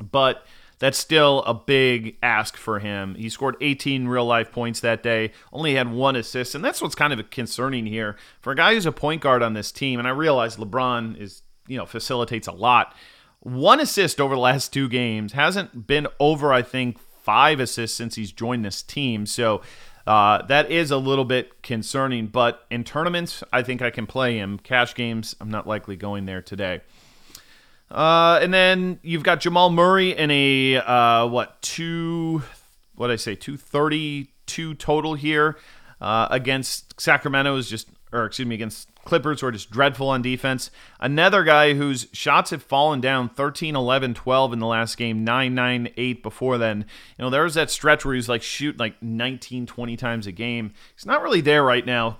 but 0.02 0.44
that's 0.80 0.98
still 0.98 1.42
a 1.42 1.54
big 1.54 2.16
ask 2.22 2.56
for 2.56 2.80
him. 2.80 3.14
He 3.14 3.28
scored 3.28 3.56
18 3.60 4.08
real 4.08 4.24
life 4.24 4.50
points 4.50 4.80
that 4.80 5.02
day, 5.02 5.30
only 5.52 5.74
had 5.74 5.92
one 5.92 6.16
assist, 6.16 6.54
and 6.54 6.64
that's 6.64 6.82
what's 6.82 6.94
kind 6.94 7.12
of 7.12 7.30
concerning 7.30 7.86
here 7.86 8.16
for 8.40 8.52
a 8.52 8.56
guy 8.56 8.74
who's 8.74 8.86
a 8.86 8.92
point 8.92 9.20
guard 9.20 9.42
on 9.42 9.52
this 9.52 9.70
team. 9.70 9.98
And 9.98 10.08
I 10.08 10.10
realize 10.10 10.56
LeBron 10.56 11.20
is, 11.20 11.42
you 11.68 11.76
know, 11.76 11.84
facilitates 11.86 12.48
a 12.48 12.52
lot. 12.52 12.94
One 13.40 13.78
assist 13.78 14.20
over 14.20 14.34
the 14.34 14.40
last 14.40 14.72
two 14.72 14.88
games 14.88 15.34
hasn't 15.34 15.86
been 15.86 16.08
over, 16.18 16.52
I 16.52 16.62
think, 16.62 16.98
five 17.22 17.60
assists 17.60 17.96
since 17.96 18.14
he's 18.14 18.32
joined 18.32 18.64
this 18.64 18.82
team. 18.82 19.26
So 19.26 19.60
uh, 20.06 20.42
that 20.46 20.70
is 20.70 20.90
a 20.90 20.96
little 20.96 21.26
bit 21.26 21.62
concerning. 21.62 22.28
But 22.28 22.64
in 22.70 22.84
tournaments, 22.84 23.44
I 23.52 23.62
think 23.62 23.82
I 23.82 23.90
can 23.90 24.06
play 24.06 24.38
him. 24.38 24.58
Cash 24.58 24.94
games, 24.94 25.36
I'm 25.42 25.50
not 25.50 25.66
likely 25.66 25.96
going 25.96 26.24
there 26.24 26.40
today. 26.40 26.80
Uh, 27.90 28.38
and 28.40 28.54
then 28.54 29.00
you've 29.02 29.24
got 29.24 29.40
Jamal 29.40 29.70
Murray 29.70 30.16
in 30.16 30.30
a 30.30 30.76
uh, 30.76 31.26
what 31.26 31.60
two? 31.62 32.42
What 32.94 33.10
I 33.10 33.16
say? 33.16 33.34
Two 33.34 33.56
thirty-two 33.56 34.74
total 34.74 35.14
here 35.14 35.56
uh, 36.00 36.28
against 36.30 37.00
Sacramento 37.00 37.56
is 37.56 37.68
just, 37.68 37.88
or 38.12 38.24
excuse 38.26 38.46
me, 38.46 38.54
against 38.54 38.88
Clippers 39.04 39.40
who 39.40 39.46
are 39.46 39.52
just 39.52 39.70
dreadful 39.70 40.08
on 40.08 40.22
defense. 40.22 40.70
Another 40.98 41.44
guy 41.44 41.74
whose 41.74 42.06
shots 42.12 42.50
have 42.50 42.62
fallen 42.62 43.00
down 43.00 43.28
13, 43.28 43.74
11, 43.74 44.14
12 44.14 44.52
in 44.52 44.58
the 44.58 44.66
last 44.66 44.96
game, 44.96 45.24
9, 45.24 45.54
9, 45.54 45.88
8 45.96 46.22
before 46.22 46.58
then. 46.58 46.84
You 47.18 47.24
know, 47.24 47.30
there 47.30 47.44
was 47.44 47.54
that 47.54 47.70
stretch 47.70 48.04
where 48.04 48.14
he 48.14 48.18
was 48.18 48.28
like 48.28 48.42
shoot 48.42 48.78
like 48.78 49.02
19, 49.02 49.66
20 49.66 49.96
times 49.96 50.26
a 50.26 50.32
game. 50.32 50.72
He's 50.94 51.06
not 51.06 51.22
really 51.22 51.40
there 51.40 51.62
right 51.62 51.84
now. 51.84 52.18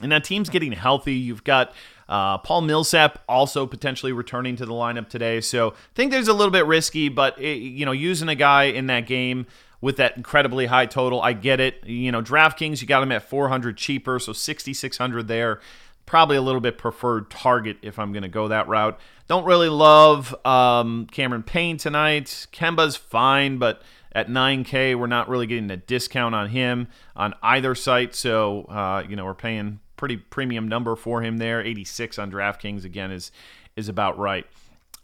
And 0.00 0.10
that 0.10 0.24
team's 0.24 0.48
getting 0.48 0.72
healthy. 0.72 1.14
You've 1.14 1.44
got 1.44 1.72
uh, 2.12 2.36
Paul 2.36 2.60
Millsap 2.60 3.20
also 3.26 3.66
potentially 3.66 4.12
returning 4.12 4.54
to 4.56 4.66
the 4.66 4.72
lineup 4.74 5.08
today. 5.08 5.40
So 5.40 5.70
I 5.70 5.94
think 5.94 6.12
there's 6.12 6.28
a 6.28 6.34
little 6.34 6.50
bit 6.50 6.66
risky, 6.66 7.08
but 7.08 7.40
it, 7.40 7.56
you 7.56 7.86
know, 7.86 7.92
using 7.92 8.28
a 8.28 8.34
guy 8.34 8.64
in 8.64 8.86
that 8.88 9.06
game 9.06 9.46
with 9.80 9.96
that 9.96 10.18
incredibly 10.18 10.66
high 10.66 10.84
total, 10.84 11.22
I 11.22 11.32
get 11.32 11.58
it. 11.58 11.86
You 11.86 12.12
know, 12.12 12.20
DraftKings, 12.20 12.82
you 12.82 12.86
got 12.86 13.02
him 13.02 13.12
at 13.12 13.22
400 13.22 13.78
cheaper, 13.78 14.18
so 14.18 14.34
6,600 14.34 15.26
there. 15.26 15.60
Probably 16.04 16.36
a 16.36 16.42
little 16.42 16.60
bit 16.60 16.76
preferred 16.76 17.30
target 17.30 17.78
if 17.80 17.98
I'm 17.98 18.12
going 18.12 18.24
to 18.24 18.28
go 18.28 18.46
that 18.48 18.68
route. 18.68 19.00
Don't 19.26 19.46
really 19.46 19.70
love 19.70 20.34
um, 20.44 21.06
Cameron 21.10 21.42
Payne 21.42 21.78
tonight. 21.78 22.46
Kemba's 22.52 22.94
fine, 22.94 23.56
but 23.56 23.80
at 24.14 24.28
9K, 24.28 24.98
we're 24.98 25.06
not 25.06 25.30
really 25.30 25.46
getting 25.46 25.70
a 25.70 25.78
discount 25.78 26.34
on 26.34 26.50
him 26.50 26.88
on 27.16 27.32
either 27.42 27.74
site. 27.74 28.14
So, 28.14 28.64
uh, 28.64 29.02
you 29.08 29.16
know, 29.16 29.24
we're 29.24 29.32
paying 29.32 29.80
pretty 30.02 30.16
premium 30.16 30.66
number 30.66 30.96
for 30.96 31.22
him 31.22 31.36
there. 31.38 31.62
86 31.62 32.18
on 32.18 32.28
DraftKings 32.32 32.84
again 32.84 33.12
is 33.12 33.30
is 33.76 33.88
about 33.88 34.18
right. 34.18 34.44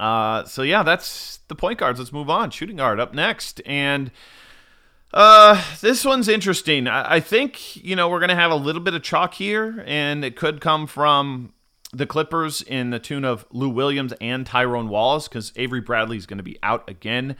Uh, 0.00 0.44
so 0.44 0.62
yeah, 0.62 0.82
that's 0.82 1.38
the 1.46 1.54
point 1.54 1.78
guards. 1.78 2.00
Let's 2.00 2.12
move 2.12 2.28
on. 2.28 2.50
Shooting 2.50 2.78
guard 2.78 2.98
up 2.98 3.14
next, 3.14 3.62
and 3.64 4.10
Uh, 5.14 5.62
this 5.80 6.04
one's 6.04 6.26
interesting. 6.28 6.88
I, 6.88 7.14
I 7.14 7.20
think 7.20 7.76
you 7.76 7.94
know 7.94 8.08
we're 8.08 8.18
gonna 8.18 8.34
have 8.34 8.50
a 8.50 8.56
little 8.56 8.82
bit 8.82 8.92
of 8.94 9.04
chalk 9.04 9.34
here, 9.34 9.84
and 9.86 10.24
it 10.24 10.34
could 10.34 10.60
come 10.60 10.88
from 10.88 11.52
the 11.92 12.04
Clippers 12.04 12.60
in 12.60 12.90
the 12.90 12.98
tune 12.98 13.24
of 13.24 13.46
Lou 13.52 13.68
Williams 13.68 14.12
and 14.20 14.44
Tyrone 14.44 14.88
Wallace 14.88 15.28
because 15.28 15.52
Avery 15.54 15.80
Bradley 15.80 16.16
is 16.16 16.26
going 16.26 16.36
to 16.38 16.42
be 16.42 16.58
out 16.62 16.90
again. 16.90 17.36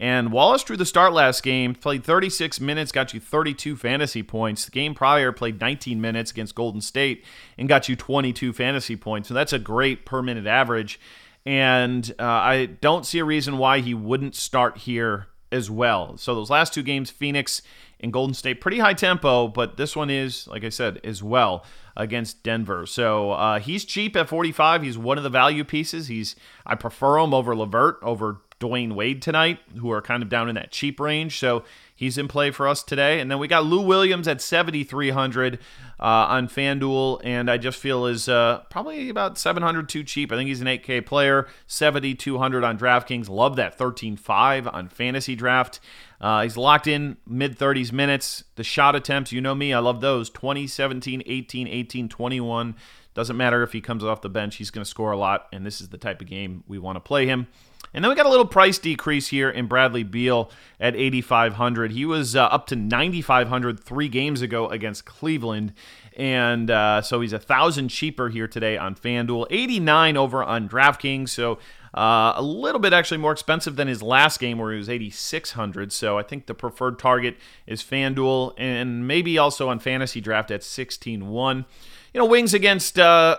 And 0.00 0.32
Wallace 0.32 0.64
drew 0.64 0.78
the 0.78 0.86
start 0.86 1.12
last 1.12 1.42
game, 1.42 1.74
played 1.74 2.04
36 2.04 2.58
minutes, 2.58 2.90
got 2.90 3.12
you 3.12 3.20
32 3.20 3.76
fantasy 3.76 4.22
points. 4.22 4.64
The 4.64 4.70
game 4.70 4.94
prior 4.94 5.30
played 5.30 5.60
19 5.60 6.00
minutes 6.00 6.30
against 6.30 6.54
Golden 6.54 6.80
State 6.80 7.22
and 7.58 7.68
got 7.68 7.86
you 7.86 7.96
22 7.96 8.54
fantasy 8.54 8.96
points. 8.96 9.28
So 9.28 9.34
that's 9.34 9.52
a 9.52 9.58
great 9.58 10.06
per 10.06 10.22
minute 10.22 10.46
average. 10.46 10.98
And 11.44 12.10
uh, 12.18 12.24
I 12.24 12.66
don't 12.80 13.04
see 13.04 13.18
a 13.18 13.24
reason 13.26 13.58
why 13.58 13.80
he 13.80 13.92
wouldn't 13.92 14.34
start 14.34 14.78
here 14.78 15.26
as 15.52 15.70
well. 15.70 16.16
So 16.16 16.34
those 16.34 16.48
last 16.48 16.72
two 16.72 16.82
games, 16.82 17.10
Phoenix 17.10 17.60
and 17.98 18.10
Golden 18.10 18.32
State, 18.32 18.62
pretty 18.62 18.78
high 18.78 18.94
tempo, 18.94 19.48
but 19.48 19.76
this 19.76 19.94
one 19.94 20.08
is, 20.08 20.48
like 20.48 20.64
I 20.64 20.70
said, 20.70 20.98
as 21.04 21.22
well 21.22 21.62
against 21.94 22.42
Denver. 22.42 22.86
So 22.86 23.32
uh, 23.32 23.58
he's 23.58 23.84
cheap 23.84 24.16
at 24.16 24.30
45. 24.30 24.82
He's 24.82 24.96
one 24.96 25.18
of 25.18 25.24
the 25.24 25.30
value 25.30 25.64
pieces. 25.64 26.08
He's 26.08 26.36
I 26.64 26.74
prefer 26.74 27.18
him 27.18 27.34
over 27.34 27.54
LeVert, 27.54 27.98
over 28.00 28.40
Dwyane 28.60 28.92
Wade 28.92 29.22
tonight, 29.22 29.58
who 29.78 29.90
are 29.90 30.02
kind 30.02 30.22
of 30.22 30.28
down 30.28 30.48
in 30.48 30.54
that 30.54 30.70
cheap 30.70 31.00
range. 31.00 31.38
So 31.38 31.64
he's 31.94 32.18
in 32.18 32.28
play 32.28 32.50
for 32.50 32.68
us 32.68 32.82
today. 32.82 33.18
And 33.18 33.30
then 33.30 33.38
we 33.38 33.48
got 33.48 33.64
Lou 33.64 33.80
Williams 33.80 34.28
at 34.28 34.40
7,300 34.40 35.58
uh, 35.98 36.02
on 36.02 36.46
FanDuel, 36.46 37.20
and 37.24 37.50
I 37.50 37.56
just 37.56 37.78
feel 37.78 38.06
is 38.06 38.28
uh, 38.28 38.62
probably 38.70 39.08
about 39.08 39.38
700 39.38 39.88
too 39.88 40.04
cheap. 40.04 40.30
I 40.30 40.36
think 40.36 40.48
he's 40.48 40.60
an 40.60 40.66
8K 40.66 41.04
player, 41.04 41.48
7,200 41.66 42.62
on 42.62 42.78
DraftKings. 42.78 43.28
Love 43.28 43.56
that 43.56 43.78
13.5 43.78 44.72
on 44.72 44.88
Fantasy 44.88 45.34
Draft. 45.34 45.80
Uh, 46.20 46.42
he's 46.42 46.56
locked 46.58 46.86
in 46.86 47.16
mid 47.26 47.58
30s 47.58 47.92
minutes. 47.92 48.44
The 48.56 48.64
shot 48.64 48.94
attempts, 48.94 49.32
you 49.32 49.40
know 49.40 49.54
me, 49.54 49.72
I 49.72 49.78
love 49.78 50.02
those 50.02 50.28
20, 50.30 50.66
17, 50.66 51.22
18, 51.24 51.66
18, 51.66 52.08
21. 52.08 52.74
Doesn't 53.12 53.36
matter 53.36 53.62
if 53.62 53.72
he 53.72 53.80
comes 53.80 54.04
off 54.04 54.20
the 54.20 54.28
bench, 54.28 54.56
he's 54.56 54.70
going 54.70 54.84
to 54.84 54.90
score 54.90 55.12
a 55.12 55.18
lot, 55.18 55.48
and 55.52 55.64
this 55.64 55.80
is 55.80 55.88
the 55.88 55.98
type 55.98 56.20
of 56.20 56.28
game 56.28 56.62
we 56.68 56.78
want 56.78 56.96
to 56.96 57.00
play 57.00 57.26
him. 57.26 57.48
And 57.92 58.04
then 58.04 58.08
we 58.10 58.14
got 58.14 58.26
a 58.26 58.30
little 58.30 58.46
price 58.46 58.78
decrease 58.78 59.28
here 59.28 59.50
in 59.50 59.66
Bradley 59.66 60.04
Beal 60.04 60.50
at 60.78 60.94
8,500. 60.94 61.92
He 61.92 62.04
was 62.04 62.36
uh, 62.36 62.44
up 62.44 62.66
to 62.68 62.76
9,500 62.76 63.80
three 63.80 64.08
games 64.08 64.42
ago 64.42 64.68
against 64.68 65.04
Cleveland. 65.04 65.72
And 66.16 66.70
uh, 66.70 67.02
so 67.02 67.20
he's 67.20 67.32
a 67.32 67.38
thousand 67.38 67.88
cheaper 67.88 68.28
here 68.28 68.46
today 68.46 68.76
on 68.76 68.94
FanDuel, 68.94 69.46
89 69.50 70.16
over 70.16 70.44
on 70.44 70.68
DraftKings. 70.68 71.30
So 71.30 71.58
uh, 71.92 72.34
a 72.36 72.42
little 72.42 72.80
bit 72.80 72.92
actually 72.92 73.18
more 73.18 73.32
expensive 73.32 73.74
than 73.74 73.88
his 73.88 74.02
last 74.02 74.38
game 74.38 74.58
where 74.58 74.70
he 74.70 74.78
was 74.78 74.88
8,600. 74.88 75.92
So 75.92 76.18
I 76.18 76.22
think 76.22 76.46
the 76.46 76.54
preferred 76.54 76.98
target 76.98 77.38
is 77.66 77.82
FanDuel 77.82 78.54
and 78.56 79.06
maybe 79.08 79.36
also 79.38 79.68
on 79.68 79.80
Fantasy 79.80 80.20
Draft 80.20 80.50
at 80.52 80.60
16-1. 80.60 81.64
You 82.12 82.18
know, 82.18 82.26
Wings 82.26 82.54
against 82.54 82.98
uh, 82.98 83.38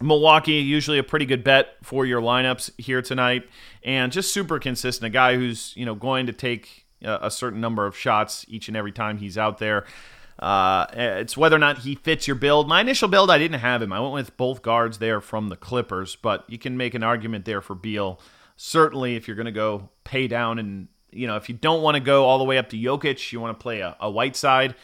Milwaukee, 0.00 0.52
usually 0.52 0.98
a 0.98 1.02
pretty 1.02 1.26
good 1.26 1.44
bet 1.44 1.76
for 1.82 2.06
your 2.06 2.20
lineups 2.22 2.70
here 2.78 3.02
tonight, 3.02 3.48
and 3.82 4.10
just 4.10 4.32
super 4.32 4.58
consistent. 4.58 5.06
A 5.06 5.10
guy 5.10 5.36
who's 5.36 5.74
you 5.76 5.84
know 5.84 5.94
going 5.94 6.26
to 6.26 6.32
take 6.32 6.86
a, 7.02 7.18
a 7.22 7.30
certain 7.30 7.60
number 7.60 7.86
of 7.86 7.96
shots 7.96 8.44
each 8.48 8.68
and 8.68 8.76
every 8.76 8.92
time 8.92 9.18
he's 9.18 9.36
out 9.36 9.58
there. 9.58 9.84
Uh, 10.38 10.86
it's 10.94 11.36
whether 11.36 11.56
or 11.56 11.58
not 11.58 11.78
he 11.78 11.94
fits 11.94 12.26
your 12.26 12.34
build. 12.34 12.66
My 12.66 12.80
initial 12.80 13.08
build, 13.08 13.30
I 13.30 13.36
didn't 13.36 13.60
have 13.60 13.82
him. 13.82 13.92
I 13.92 14.00
went 14.00 14.14
with 14.14 14.36
both 14.38 14.62
guards 14.62 14.98
there 14.98 15.20
from 15.20 15.48
the 15.48 15.56
Clippers, 15.56 16.16
but 16.16 16.44
you 16.48 16.58
can 16.58 16.78
make 16.78 16.94
an 16.94 17.02
argument 17.02 17.44
there 17.44 17.60
for 17.60 17.74
Beal. 17.74 18.18
Certainly, 18.56 19.16
if 19.16 19.28
you're 19.28 19.36
going 19.36 19.44
to 19.46 19.52
go 19.52 19.90
pay 20.04 20.28
down 20.28 20.58
and 20.58 20.88
you 21.10 21.26
know 21.26 21.36
if 21.36 21.48
you 21.48 21.54
don't 21.54 21.82
want 21.82 21.96
to 21.96 22.00
go 22.00 22.24
all 22.24 22.38
the 22.38 22.44
way 22.44 22.56
up 22.56 22.70
to 22.70 22.76
Jokic, 22.76 23.32
you 23.32 23.40
want 23.40 23.58
to 23.58 23.62
play 23.62 23.80
a, 23.80 23.96
a 24.00 24.10
Whiteside 24.10 24.74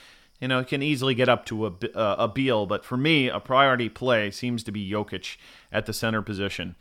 you 0.40 0.48
know, 0.48 0.58
it 0.58 0.68
can 0.68 0.82
easily 0.82 1.14
get 1.14 1.28
up 1.28 1.46
to 1.46 1.66
a, 1.66 1.72
uh, 1.94 2.16
a 2.18 2.28
Beal, 2.28 2.66
but 2.66 2.84
for 2.84 2.96
me, 2.96 3.28
a 3.28 3.40
priority 3.40 3.88
play 3.88 4.30
seems 4.30 4.62
to 4.64 4.72
be 4.72 4.90
Jokic 4.90 5.36
at 5.72 5.86
the 5.86 5.92
center 5.92 6.22
position. 6.22 6.76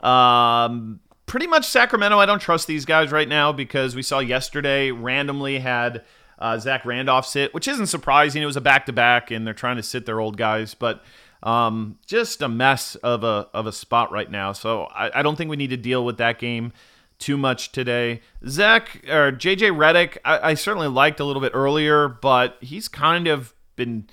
Um, 0.00 1.00
pretty 1.26 1.46
much 1.46 1.66
Sacramento, 1.66 2.18
I 2.18 2.26
don't 2.26 2.40
trust 2.40 2.66
these 2.66 2.84
guys 2.84 3.10
right 3.10 3.28
now 3.28 3.52
because 3.52 3.96
we 3.96 4.02
saw 4.02 4.20
yesterday 4.20 4.90
randomly 4.90 5.58
had 5.58 6.04
uh, 6.38 6.58
Zach 6.58 6.84
Randolph 6.84 7.26
sit, 7.26 7.54
which 7.54 7.68
isn't 7.68 7.86
surprising. 7.86 8.42
It 8.42 8.46
was 8.46 8.56
a 8.56 8.60
back 8.60 8.86
to 8.86 8.92
back, 8.92 9.30
and 9.30 9.46
they're 9.46 9.54
trying 9.54 9.76
to 9.76 9.82
sit 9.82 10.06
their 10.06 10.20
old 10.20 10.36
guys, 10.36 10.74
but 10.74 11.04
um, 11.42 11.98
just 12.06 12.42
a 12.42 12.48
mess 12.48 12.94
of 12.96 13.24
a 13.24 13.48
of 13.52 13.66
a 13.66 13.72
spot 13.72 14.12
right 14.12 14.30
now. 14.30 14.52
So 14.52 14.84
I, 14.84 15.20
I 15.20 15.22
don't 15.22 15.36
think 15.36 15.50
we 15.50 15.56
need 15.56 15.70
to 15.70 15.76
deal 15.76 16.04
with 16.04 16.18
that 16.18 16.38
game 16.38 16.72
too 17.22 17.38
much 17.38 17.70
today. 17.70 18.20
Zach 18.46 19.00
or 19.08 19.30
JJ 19.30 19.76
Redick, 19.76 20.18
I, 20.24 20.50
I, 20.50 20.54
certainly 20.54 20.88
liked 20.88 21.20
a 21.20 21.24
little 21.24 21.40
bit 21.40 21.52
earlier, 21.54 22.08
but 22.08 22.58
he's 22.60 22.88
kind 22.88 23.28
of 23.28 23.54
been, 23.76 24.10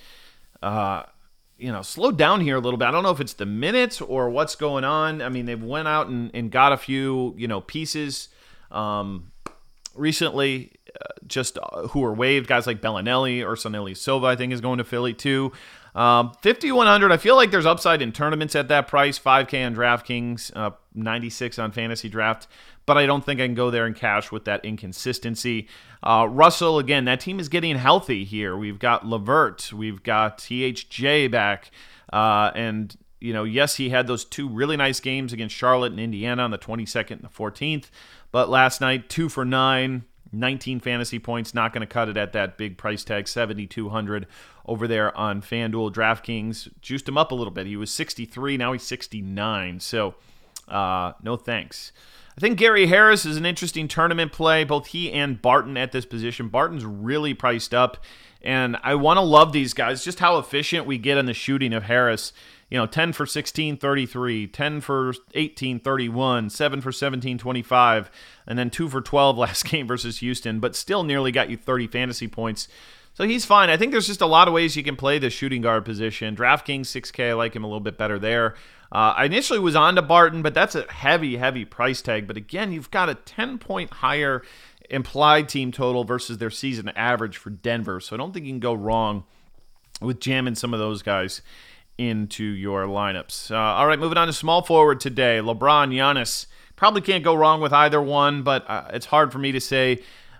uh, 0.61 1.03
you 1.57 1.71
know, 1.71 1.81
slowed 1.81 2.19
down 2.19 2.41
here 2.41 2.55
a 2.55 2.59
little 2.59 2.77
bit. 2.77 2.85
I 2.85 2.91
don't 2.91 3.01
know 3.01 3.09
if 3.09 3.19
it's 3.19 3.33
the 3.33 3.47
minutes 3.47 3.99
or 3.99 4.29
what's 4.29 4.55
going 4.55 4.83
on. 4.83 5.23
I 5.23 5.29
mean, 5.29 5.47
they've 5.47 5.61
went 5.61 5.87
out 5.87 6.07
and, 6.07 6.29
and 6.35 6.51
got 6.51 6.71
a 6.71 6.77
few, 6.77 7.33
you 7.35 7.47
know, 7.47 7.61
pieces 7.61 8.29
um, 8.69 9.31
recently. 9.95 10.73
Uh, 10.89 11.05
just 11.27 11.57
uh, 11.57 11.87
who 11.89 12.03
are 12.03 12.13
waived, 12.13 12.47
guys 12.47 12.65
like 12.65 12.81
Belinelli 12.81 13.43
or 13.45 13.53
Sonelli 13.55 13.95
Silva, 13.95 14.27
I 14.27 14.35
think 14.35 14.53
is 14.53 14.61
going 14.61 14.79
to 14.79 14.83
Philly 14.83 15.13
too. 15.13 15.51
Um, 15.95 16.33
5100 16.41 17.11
I 17.11 17.17
feel 17.17 17.35
like 17.35 17.51
there's 17.51 17.65
upside 17.65 18.01
in 18.01 18.11
tournaments 18.11 18.55
at 18.55 18.67
that 18.69 18.87
price. 18.87 19.19
5K 19.19 19.65
on 19.65 19.75
DraftKings, 19.75 20.51
uh, 20.55 20.71
96 20.93 21.59
on 21.59 21.71
Fantasy 21.71 22.09
Draft 22.09 22.47
but 22.89 22.97
I 22.97 23.05
don't 23.05 23.23
think 23.23 23.39
I 23.39 23.45
can 23.45 23.53
go 23.53 23.69
there 23.69 23.85
and 23.85 23.95
cash 23.95 24.31
with 24.31 24.45
that 24.45 24.65
inconsistency. 24.65 25.67
Uh, 26.01 26.27
Russell, 26.27 26.79
again, 26.79 27.05
that 27.05 27.19
team 27.19 27.39
is 27.39 27.47
getting 27.47 27.75
healthy 27.75 28.25
here. 28.25 28.57
We've 28.57 28.79
got 28.79 29.05
LeVert, 29.05 29.71
we've 29.71 30.01
got 30.01 30.39
THJ 30.39 31.29
back, 31.29 31.69
uh, 32.11 32.49
and 32.55 32.97
you 33.19 33.31
know, 33.31 33.43
yes, 33.43 33.75
he 33.75 33.91
had 33.91 34.07
those 34.07 34.25
two 34.25 34.49
really 34.49 34.75
nice 34.75 34.99
games 34.99 35.31
against 35.31 35.55
Charlotte 35.55 35.91
and 35.91 35.99
Indiana 35.99 36.41
on 36.41 36.49
the 36.49 36.57
22nd 36.57 37.11
and 37.11 37.21
the 37.21 37.27
14th, 37.27 37.91
but 38.31 38.49
last 38.49 38.81
night, 38.81 39.07
two 39.07 39.29
for 39.29 39.45
nine, 39.45 40.05
19 40.31 40.79
fantasy 40.79 41.19
points, 41.19 41.53
not 41.53 41.71
going 41.71 41.81
to 41.81 41.93
cut 41.93 42.09
it 42.09 42.17
at 42.17 42.33
that 42.33 42.57
big 42.57 42.75
price 42.75 43.03
tag, 43.03 43.27
7,200 43.27 44.25
over 44.65 44.87
there 44.87 45.15
on 45.15 45.43
FanDuel. 45.43 45.93
DraftKings 45.93 46.69
juiced 46.81 47.07
him 47.07 47.19
up 47.19 47.31
a 47.31 47.35
little 47.35 47.53
bit. 47.53 47.67
He 47.67 47.77
was 47.77 47.91
63, 47.91 48.57
now 48.57 48.73
he's 48.73 48.81
69. 48.81 49.79
So, 49.79 50.15
uh, 50.67 51.13
no 51.21 51.35
thanks. 51.35 51.91
I 52.39 52.41
think 52.41 52.57
Gary 52.57 52.87
Harris 52.87 53.25
is 53.25 53.35
an 53.35 53.45
interesting 53.45 53.89
tournament 53.89 54.31
play, 54.31 54.63
both 54.63 54.87
he 54.87 55.11
and 55.11 55.41
Barton 55.41 55.75
at 55.75 55.91
this 55.91 56.05
position. 56.05 56.47
Barton's 56.47 56.85
really 56.85 57.33
priced 57.33 57.73
up, 57.73 57.97
and 58.41 58.77
I 58.81 58.95
want 58.95 59.17
to 59.17 59.21
love 59.21 59.51
these 59.51 59.73
guys, 59.73 60.05
just 60.05 60.19
how 60.19 60.37
efficient 60.37 60.85
we 60.85 60.97
get 60.97 61.17
in 61.17 61.25
the 61.25 61.33
shooting 61.33 61.73
of 61.73 61.83
Harris. 61.83 62.31
You 62.69 62.77
know, 62.77 62.85
10 62.85 63.11
for 63.11 63.25
16, 63.25 63.75
33, 63.75 64.47
10 64.47 64.79
for 64.79 65.13
18, 65.33 65.81
31, 65.81 66.49
7 66.49 66.79
for 66.79 66.93
17, 66.93 67.37
25, 67.37 68.09
and 68.47 68.57
then 68.57 68.69
2 68.69 68.87
for 68.87 69.01
12 69.01 69.37
last 69.37 69.65
game 69.65 69.85
versus 69.85 70.19
Houston, 70.19 70.61
but 70.61 70.77
still 70.77 71.03
nearly 71.03 71.33
got 71.33 71.49
you 71.49 71.57
30 71.57 71.87
fantasy 71.87 72.29
points. 72.29 72.69
So 73.19 73.27
he's 73.27 73.43
fine. 73.43 73.69
I 73.69 73.75
think 73.75 73.91
there's 73.91 74.07
just 74.07 74.21
a 74.21 74.25
lot 74.25 74.47
of 74.47 74.53
ways 74.53 74.77
you 74.77 74.83
can 74.83 74.95
play 74.95 75.19
the 75.19 75.29
shooting 75.29 75.61
guard 75.61 75.83
position. 75.83 76.37
DraftKings 76.37 76.83
6K, 76.83 77.31
I 77.31 77.33
like 77.33 77.53
him 77.53 77.65
a 77.65 77.67
little 77.67 77.81
bit 77.81 77.97
better 77.97 78.17
there. 78.17 78.55
Uh, 78.93 79.13
I 79.17 79.25
initially 79.25 79.59
was 79.59 79.75
on 79.75 79.95
to 79.95 80.01
Barton, 80.01 80.41
but 80.41 80.53
that's 80.53 80.73
a 80.73 80.89
heavy, 80.89 81.35
heavy 81.35 81.65
price 81.65 82.01
tag. 82.01 82.27
But 82.27 82.37
again, 82.37 82.71
you've 82.71 82.89
got 82.91 83.09
a 83.09 83.15
10 83.15 83.57
point 83.57 83.91
higher 83.95 84.41
implied 84.89 85.49
team 85.49 85.73
total 85.73 86.05
versus 86.05 86.37
their 86.37 86.49
season 86.49 86.87
average 86.95 87.35
for 87.35 87.49
Denver. 87.49 87.99
So 87.99 88.15
I 88.15 88.17
don't 88.17 88.31
think 88.31 88.45
you 88.45 88.53
can 88.53 88.61
go 88.61 88.73
wrong 88.73 89.25
with 89.99 90.21
jamming 90.21 90.55
some 90.55 90.73
of 90.73 90.79
those 90.79 91.01
guys 91.01 91.41
into 91.97 92.45
your 92.45 92.85
lineups. 92.85 93.51
Uh, 93.51 93.57
all 93.57 93.85
right, 93.85 93.99
moving 93.99 94.17
on 94.17 94.27
to 94.27 94.33
small 94.33 94.61
forward 94.61 95.01
today. 95.01 95.39
LeBron, 95.39 95.93
Giannis. 95.93 96.45
Probably 96.77 97.01
can't 97.01 97.25
go 97.25 97.35
wrong 97.35 97.59
with 97.59 97.73
either 97.73 98.01
one, 98.01 98.43
but 98.43 98.63
uh, 98.69 98.85
it's 98.93 99.07
hard 99.07 99.33
for 99.33 99.39
me 99.39 99.51
to 99.51 99.59
say 99.59 99.99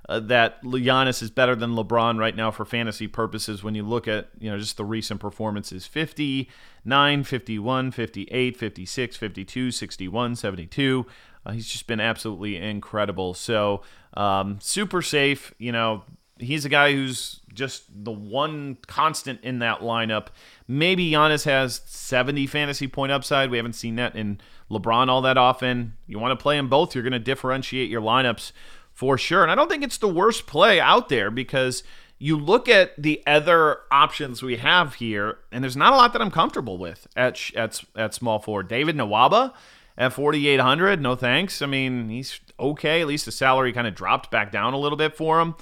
uh, 0.10 0.20
that 0.20 0.62
Giannis 0.64 1.22
is 1.22 1.30
better 1.30 1.56
than 1.56 1.76
LeBron 1.76 2.18
right 2.18 2.36
now 2.36 2.50
for 2.50 2.66
fantasy 2.66 3.08
purposes 3.08 3.64
when 3.64 3.76
you 3.76 3.84
look 3.84 4.08
at 4.08 4.30
you 4.40 4.50
know 4.50 4.58
just 4.58 4.76
the 4.76 4.84
recent 4.84 5.20
performances. 5.20 5.86
59 5.86 7.24
51 7.24 7.92
58 7.92 8.58
56 8.58 9.18
52 9.18 9.72
61 9.72 10.36
72 10.36 11.06
uh, 11.46 11.52
he's 11.52 11.68
just 11.68 11.86
been 11.86 12.00
absolutely 12.00 12.58
incredible. 12.58 13.36
So 13.36 13.84
um, 14.16 14.58
super 14.60 15.04
safe 15.04 15.54
you 15.60 15.72
know 15.72 16.04
he's 16.40 16.66
a 16.66 16.70
guy 16.70 16.94
who's 16.94 17.42
just 17.54 17.84
the 17.94 18.12
one 18.12 18.78
constant 18.88 19.44
in 19.44 19.60
that 19.60 19.82
lineup. 19.82 20.28
Maybe 20.68 21.12
Giannis 21.12 21.46
has 21.46 21.82
70 21.86 22.48
fantasy 22.48 22.88
point 22.88 23.12
upside. 23.12 23.52
We 23.52 23.58
haven't 23.58 23.74
seen 23.74 23.98
that 23.98 24.16
in 24.16 24.40
LeBron 24.72 25.08
all 25.08 25.22
that 25.22 25.38
often. 25.38 25.94
You 26.08 26.18
want 26.18 26.38
to 26.38 26.42
play 26.42 26.58
them 26.58 26.68
both 26.68 26.96
you're 26.96 27.04
going 27.04 27.14
to 27.14 27.20
differentiate 27.20 27.92
your 27.92 28.02
lineups 28.02 28.54
for 29.00 29.18
sure. 29.18 29.44
And 29.44 29.50
I 29.50 29.56
don't 29.56 29.70
think 29.70 29.82
it's 29.82 29.98
the 29.98 30.10
worst 30.10 30.46
play 30.46 30.78
out 30.78 31.08
there 31.08 31.32
because 31.32 31.84
you 32.18 32.36
look 32.36 32.68
at 32.68 33.02
the 33.02 33.24
other 33.26 33.78
options 33.90 34.44
we 34.44 34.58
have 34.58 34.96
here, 34.96 35.38
and 35.54 35.64
there's 35.64 35.78
not 35.78 35.94
a 35.94 35.96
lot 35.96 36.12
that 36.12 36.22
I'm 36.22 36.30
comfortable 36.30 36.78
with 36.78 37.08
at 37.16 37.50
at, 37.56 37.82
at 37.96 38.14
small 38.14 38.40
forward. 38.40 38.68
David 38.68 38.98
Nwaba 38.98 39.54
at 39.98 40.12
4,800, 40.12 41.02
no 41.02 41.16
thanks. 41.16 41.62
I 41.62 41.66
mean, 41.66 42.10
he's 42.10 42.42
okay. 42.60 43.00
At 43.00 43.08
least 43.08 43.24
the 43.24 43.32
salary 43.32 43.72
kind 43.72 43.88
of 43.88 43.96
dropped 43.96 44.32
back 44.32 44.52
down 44.52 44.74
a 44.74 44.78
little 44.78 44.98
bit 44.98 45.16
for 45.16 45.40
him. 45.40 45.56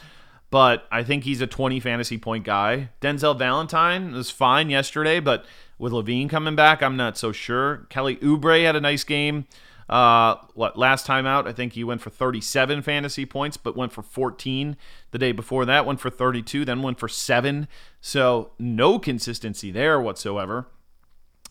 but 0.49 0.87
I 0.91 1.03
think 1.03 1.23
he's 1.23 1.39
a 1.39 1.45
20 1.45 1.79
fantasy 1.79 2.17
point 2.17 2.43
guy. 2.43 2.89
Denzel 3.01 3.37
Valentine 3.37 4.13
was 4.13 4.31
fine 4.31 4.71
yesterday, 4.71 5.19
but 5.19 5.45
with 5.77 5.93
LaVine 5.93 6.27
coming 6.27 6.55
back, 6.55 6.81
I'm 6.81 6.97
not 6.97 7.19
so 7.19 7.31
sure. 7.31 7.85
Kelly 7.89 8.15
Oubre 8.15 8.65
had 8.65 8.75
a 8.75 8.81
nice 8.81 9.03
game. 9.03 9.45
Uh, 9.89 10.35
what 10.53 10.77
last 10.77 11.05
time 11.05 11.25
out? 11.25 11.47
I 11.47 11.53
think 11.53 11.73
he 11.73 11.83
went 11.83 12.01
for 12.01 12.09
37 12.09 12.81
fantasy 12.81 13.25
points, 13.25 13.55
but 13.55 13.77
went 13.77 13.93
for 13.93 14.01
14 14.01 14.75
the 15.11 15.17
day 15.17 15.31
before 15.31 15.65
that. 15.65 15.85
Went 15.85 15.99
for 15.99 16.09
32, 16.09 16.65
then 16.65 16.81
went 16.81 16.99
for 16.99 17.07
seven. 17.07 17.67
So 18.01 18.51
no 18.59 18.99
consistency 18.99 19.71
there 19.71 19.99
whatsoever. 20.01 20.67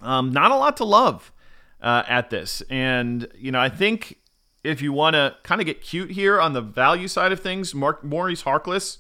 Um, 0.02 0.30
not 0.32 0.50
a 0.50 0.56
lot 0.56 0.76
to 0.78 0.84
love 0.84 1.32
uh, 1.80 2.02
at 2.06 2.28
this, 2.28 2.62
and 2.68 3.28
you 3.34 3.50
know 3.50 3.60
I 3.60 3.70
think 3.70 4.18
if 4.62 4.82
you 4.82 4.92
want 4.92 5.14
to 5.14 5.36
kind 5.42 5.60
of 5.60 5.66
get 5.66 5.80
cute 5.80 6.10
here 6.10 6.38
on 6.38 6.52
the 6.52 6.60
value 6.60 7.08
side 7.08 7.32
of 7.32 7.40
things, 7.40 7.74
Mark 7.74 8.04
Maurice 8.04 8.42
Harkless 8.42 8.98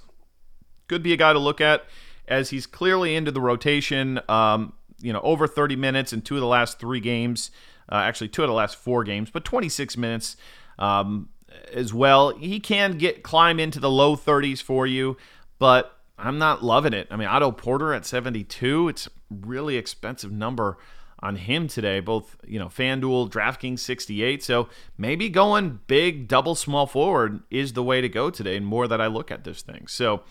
could 0.88 1.02
be 1.02 1.12
a 1.12 1.16
guy 1.16 1.34
to 1.34 1.38
look 1.38 1.60
at 1.60 1.84
as 2.28 2.50
he's 2.50 2.66
clearly 2.66 3.14
into 3.14 3.30
the 3.30 3.40
rotation. 3.40 4.20
Um, 4.28 4.72
you 4.98 5.12
know, 5.12 5.20
over 5.20 5.46
30 5.46 5.76
minutes 5.76 6.14
in 6.14 6.22
two 6.22 6.36
of 6.36 6.40
the 6.40 6.46
last 6.46 6.78
three 6.78 7.00
games 7.00 7.50
uh, 7.90 7.96
actually 7.96 8.28
two 8.28 8.42
of 8.42 8.48
the 8.48 8.54
last 8.54 8.76
four 8.76 9.04
games, 9.04 9.30
but 9.30 9.44
26 9.44 9.96
minutes 9.96 10.36
um, 10.78 11.28
as 11.72 11.92
well. 11.92 12.36
He 12.36 12.60
can 12.60 12.98
get 12.98 13.22
climb 13.22 13.58
into 13.60 13.80
the 13.80 13.90
low 13.90 14.16
30s 14.16 14.62
for 14.62 14.86
you, 14.86 15.16
but 15.58 15.98
I'm 16.18 16.38
not 16.38 16.64
loving 16.64 16.92
it. 16.92 17.08
I 17.10 17.16
mean, 17.16 17.28
Otto 17.28 17.52
Porter 17.52 17.92
at 17.92 18.06
72, 18.06 18.88
it's 18.88 19.08
really 19.30 19.76
expensive 19.76 20.32
number 20.32 20.78
on 21.20 21.36
him 21.36 21.68
today. 21.68 22.00
Both, 22.00 22.36
you 22.46 22.58
know, 22.58 22.66
FanDuel, 22.66 23.30
DraftKings 23.30 23.80
68. 23.80 24.42
So 24.42 24.68
maybe 24.96 25.28
going 25.28 25.80
big 25.86 26.28
double 26.28 26.54
small 26.54 26.86
forward 26.86 27.42
is 27.50 27.72
the 27.72 27.82
way 27.82 28.00
to 28.00 28.08
go 28.08 28.30
today, 28.30 28.56
and 28.56 28.66
more 28.66 28.88
that 28.88 29.00
I 29.00 29.06
look 29.06 29.30
at 29.30 29.44
this 29.44 29.62
thing. 29.62 29.86
So, 29.88 30.22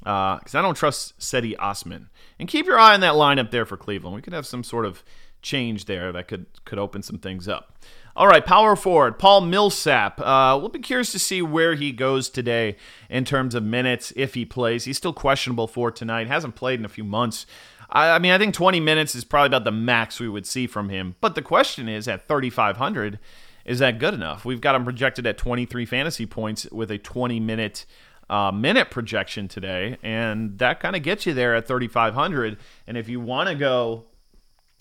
because 0.00 0.54
uh, 0.54 0.58
I 0.58 0.62
don't 0.62 0.74
trust 0.74 1.18
Cedi 1.18 1.54
Osman. 1.58 2.08
And 2.38 2.48
keep 2.48 2.66
your 2.66 2.78
eye 2.78 2.94
on 2.94 3.00
that 3.00 3.14
lineup 3.14 3.50
there 3.50 3.66
for 3.66 3.76
Cleveland. 3.76 4.16
We 4.16 4.22
could 4.22 4.32
have 4.32 4.46
some 4.46 4.64
sort 4.64 4.86
of 4.86 5.04
change 5.42 5.86
there 5.86 6.12
that 6.12 6.28
could 6.28 6.46
could 6.64 6.78
open 6.78 7.02
some 7.02 7.18
things 7.18 7.48
up. 7.48 7.78
All 8.16 8.26
right, 8.26 8.44
power 8.44 8.74
forward 8.74 9.18
Paul 9.18 9.42
Millsap. 9.42 10.20
Uh, 10.20 10.56
we'll 10.58 10.68
be 10.68 10.80
curious 10.80 11.12
to 11.12 11.18
see 11.18 11.40
where 11.42 11.74
he 11.74 11.92
goes 11.92 12.28
today 12.28 12.76
in 13.08 13.24
terms 13.24 13.54
of 13.54 13.62
minutes 13.62 14.12
if 14.16 14.34
he 14.34 14.44
plays. 14.44 14.84
He's 14.84 14.96
still 14.96 15.12
questionable 15.12 15.66
for 15.66 15.90
tonight. 15.90 16.26
Hasn't 16.26 16.56
played 16.56 16.80
in 16.80 16.84
a 16.84 16.88
few 16.90 17.04
months. 17.04 17.46
I, 17.88 18.10
I 18.10 18.18
mean, 18.18 18.32
I 18.32 18.38
think 18.38 18.54
20 18.54 18.80
minutes 18.80 19.14
is 19.14 19.24
probably 19.24 19.46
about 19.46 19.64
the 19.64 19.72
max 19.72 20.18
we 20.18 20.28
would 20.28 20.46
see 20.46 20.66
from 20.66 20.88
him. 20.88 21.16
But 21.20 21.34
the 21.34 21.42
question 21.42 21.88
is, 21.88 22.08
at 22.08 22.26
3,500, 22.26 23.18
is 23.64 23.78
that 23.78 23.98
good 23.98 24.14
enough? 24.14 24.44
We've 24.44 24.60
got 24.60 24.74
him 24.74 24.84
projected 24.84 25.26
at 25.26 25.38
23 25.38 25.86
fantasy 25.86 26.26
points 26.26 26.66
with 26.70 26.90
a 26.90 26.98
20 26.98 27.40
minute. 27.40 27.86
Uh, 28.28 28.52
minute 28.52 28.92
projection 28.92 29.48
today, 29.48 29.98
and 30.04 30.56
that 30.58 30.78
kind 30.78 30.94
of 30.94 31.02
gets 31.02 31.26
you 31.26 31.34
there 31.34 31.56
at 31.56 31.66
3,500. 31.66 32.58
And 32.86 32.96
if 32.96 33.08
you 33.08 33.18
want 33.18 33.48
to 33.48 33.56
go 33.56 34.04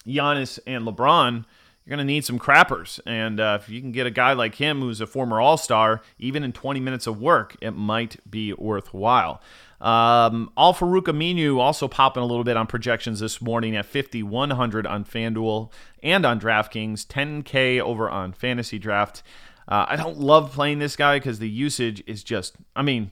Giannis 0.09 0.59
and 0.65 0.85
LeBron, 0.85 1.45
you're 1.85 1.95
going 1.95 2.05
to 2.05 2.13
need 2.13 2.25
some 2.25 2.37
crappers. 2.37 2.99
And 3.05 3.39
uh, 3.39 3.59
if 3.61 3.69
you 3.69 3.81
can 3.81 3.91
get 3.91 4.05
a 4.05 4.11
guy 4.11 4.33
like 4.33 4.55
him 4.55 4.81
who's 4.81 5.01
a 5.01 5.07
former 5.07 5.41
All 5.41 5.57
Star, 5.57 6.01
even 6.17 6.43
in 6.43 6.51
20 6.51 6.79
minutes 6.79 7.07
of 7.07 7.19
work, 7.19 7.55
it 7.61 7.71
might 7.71 8.17
be 8.29 8.53
worthwhile. 8.53 9.41
Um, 9.81 10.51
Al 10.57 10.73
Farouq 10.73 11.03
Aminu 11.03 11.57
also 11.57 11.87
popping 11.87 12.21
a 12.21 12.25
little 12.25 12.43
bit 12.43 12.57
on 12.57 12.67
projections 12.67 13.21
this 13.21 13.41
morning 13.41 13.75
at 13.75 13.85
5,100 13.85 14.85
on 14.85 15.05
FanDuel 15.05 15.71
and 16.03 16.25
on 16.25 16.39
DraftKings, 16.39 17.07
10K 17.07 17.79
over 17.79 18.09
on 18.09 18.33
Fantasy 18.33 18.77
Draft. 18.77 19.23
Uh, 19.67 19.85
I 19.87 19.95
don't 19.95 20.19
love 20.19 20.51
playing 20.51 20.79
this 20.79 20.95
guy 20.95 21.17
because 21.17 21.39
the 21.39 21.49
usage 21.49 22.03
is 22.07 22.23
just, 22.23 22.57
I 22.75 22.81
mean, 22.81 23.11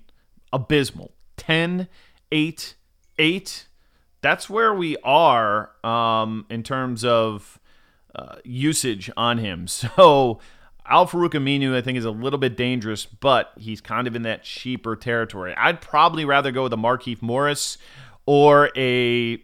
abysmal. 0.51 1.13
10, 1.37 1.87
8, 2.31 2.75
8 3.17 3.66
that's 4.27 4.49
where 4.49 4.73
we 4.73 4.97
are 5.05 5.71
um, 5.85 6.45
in 6.49 6.61
terms 6.61 7.05
of 7.05 7.59
uh, 8.13 8.35
usage 8.43 9.09
on 9.15 9.37
him. 9.37 9.67
So 9.77 10.39
Al 10.85 11.07
Farouq 11.07 11.31
Aminu, 11.31 11.75
I 11.75 11.81
think, 11.81 11.97
is 11.97 12.05
a 12.05 12.11
little 12.11 12.39
bit 12.39 12.57
dangerous, 12.57 13.05
but 13.05 13.51
he's 13.57 13.79
kind 13.81 14.07
of 14.07 14.15
in 14.15 14.23
that 14.23 14.43
cheaper 14.43 14.95
territory. 14.95 15.53
I'd 15.55 15.81
probably 15.81 16.25
rather 16.25 16.51
go 16.51 16.63
with 16.63 16.73
a 16.73 16.77
Markieff 16.77 17.21
Morris 17.21 17.77
or 18.25 18.69
a 18.75 19.41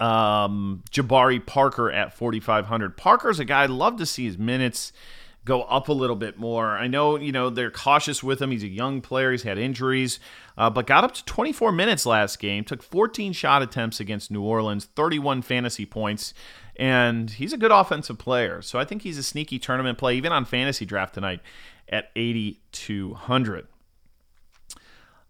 um, 0.00 0.82
Jabari 0.90 1.44
Parker 1.44 1.90
at 1.90 2.12
4,500. 2.12 2.96
Parker's 2.96 3.40
a 3.40 3.44
guy 3.44 3.64
I'd 3.64 3.70
love 3.70 3.96
to 3.98 4.06
see 4.06 4.24
his 4.24 4.38
minutes 4.38 4.92
go 5.44 5.62
up 5.62 5.88
a 5.88 5.92
little 5.92 6.16
bit 6.16 6.38
more. 6.38 6.76
I 6.76 6.86
know, 6.86 7.16
you 7.16 7.32
know, 7.32 7.50
they're 7.50 7.70
cautious 7.70 8.22
with 8.22 8.40
him. 8.40 8.50
He's 8.50 8.62
a 8.62 8.68
young 8.68 9.00
player. 9.00 9.32
He's 9.32 9.42
had 9.42 9.58
injuries, 9.58 10.20
uh, 10.56 10.70
but 10.70 10.86
got 10.86 11.04
up 11.04 11.12
to 11.14 11.24
24 11.24 11.72
minutes 11.72 12.06
last 12.06 12.38
game. 12.38 12.64
Took 12.64 12.82
14 12.82 13.32
shot 13.32 13.62
attempts 13.62 14.00
against 14.00 14.30
New 14.30 14.42
Orleans, 14.42 14.84
31 14.94 15.42
fantasy 15.42 15.86
points, 15.86 16.32
and 16.76 17.30
he's 17.30 17.52
a 17.52 17.58
good 17.58 17.72
offensive 17.72 18.18
player. 18.18 18.62
So 18.62 18.78
I 18.78 18.84
think 18.84 19.02
he's 19.02 19.18
a 19.18 19.22
sneaky 19.22 19.58
tournament 19.58 19.98
play, 19.98 20.16
even 20.16 20.32
on 20.32 20.44
fantasy 20.44 20.84
draft 20.84 21.14
tonight 21.14 21.40
at 21.88 22.10
8,200. 22.14 23.66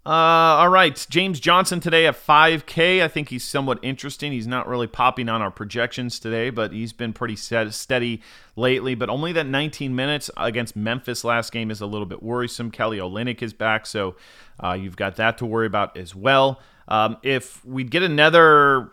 Uh, 0.04 0.58
all 0.58 0.68
right, 0.68 1.06
James 1.10 1.38
Johnson 1.38 1.78
today 1.78 2.06
at 2.06 2.16
5K. 2.16 3.00
I 3.00 3.06
think 3.06 3.28
he's 3.28 3.44
somewhat 3.44 3.78
interesting. 3.82 4.32
He's 4.32 4.48
not 4.48 4.66
really 4.66 4.88
popping 4.88 5.28
on 5.28 5.40
our 5.40 5.50
projections 5.52 6.18
today, 6.18 6.50
but 6.50 6.72
he's 6.72 6.92
been 6.92 7.12
pretty 7.12 7.36
steady 7.36 8.20
lately. 8.56 8.96
But 8.96 9.10
only 9.10 9.32
that 9.32 9.46
19 9.46 9.94
minutes 9.94 10.28
against 10.36 10.74
Memphis 10.74 11.22
last 11.22 11.52
game 11.52 11.70
is 11.70 11.80
a 11.80 11.86
little 11.86 12.06
bit 12.06 12.20
worrisome. 12.20 12.72
Kelly 12.72 12.98
Olynyk 12.98 13.42
is 13.42 13.52
back, 13.52 13.86
so 13.86 14.16
uh, 14.58 14.72
you've 14.72 14.96
got 14.96 15.14
that 15.16 15.38
to 15.38 15.46
worry 15.46 15.68
about 15.68 15.96
as 15.96 16.16
well. 16.16 16.60
Um, 16.88 17.16
if 17.22 17.64
we 17.64 17.84
get 17.84 18.02
another 18.02 18.90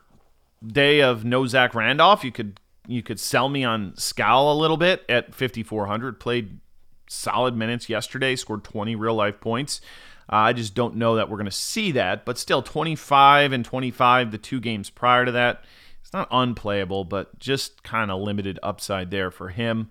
day 0.66 1.02
of 1.02 1.26
no 1.26 1.48
Zach 1.48 1.74
Randolph, 1.74 2.24
you 2.24 2.32
could 2.32 2.60
you 2.86 3.02
could 3.02 3.20
sell 3.20 3.50
me 3.50 3.64
on 3.64 3.96
Skal 3.98 4.52
a 4.52 4.54
little 4.54 4.78
bit 4.78 5.06
at 5.10 5.34
5400. 5.34 6.20
Played 6.20 6.60
solid 7.08 7.56
minutes 7.56 7.90
yesterday, 7.90 8.36
scored 8.36 8.64
20 8.64 8.96
real 8.96 9.16
life 9.16 9.40
points. 9.42 9.82
Uh, 10.32 10.36
I 10.36 10.54
just 10.54 10.76
don't 10.76 10.96
know 10.96 11.16
that 11.16 11.30
we're 11.30 11.38
going 11.38 11.46
to 11.46 11.52
see 11.52 11.92
that, 11.94 12.24
but 12.24 12.38
still 12.38 12.62
25 12.62 13.52
and 13.52 13.66
25 13.66 14.32
the 14.32 14.38
two 14.38 14.60
games 14.60 14.90
prior 14.90 15.26
to 15.26 15.32
that. 15.32 15.64
It's 16.02 16.14
not 16.14 16.28
unplayable, 16.32 17.04
but 17.04 17.40
just 17.40 17.84
kind 17.84 18.12
of 18.12 18.22
limited 18.22 18.60
upside 18.62 19.12
there 19.12 19.32
for 19.32 19.50
him. 19.50 19.90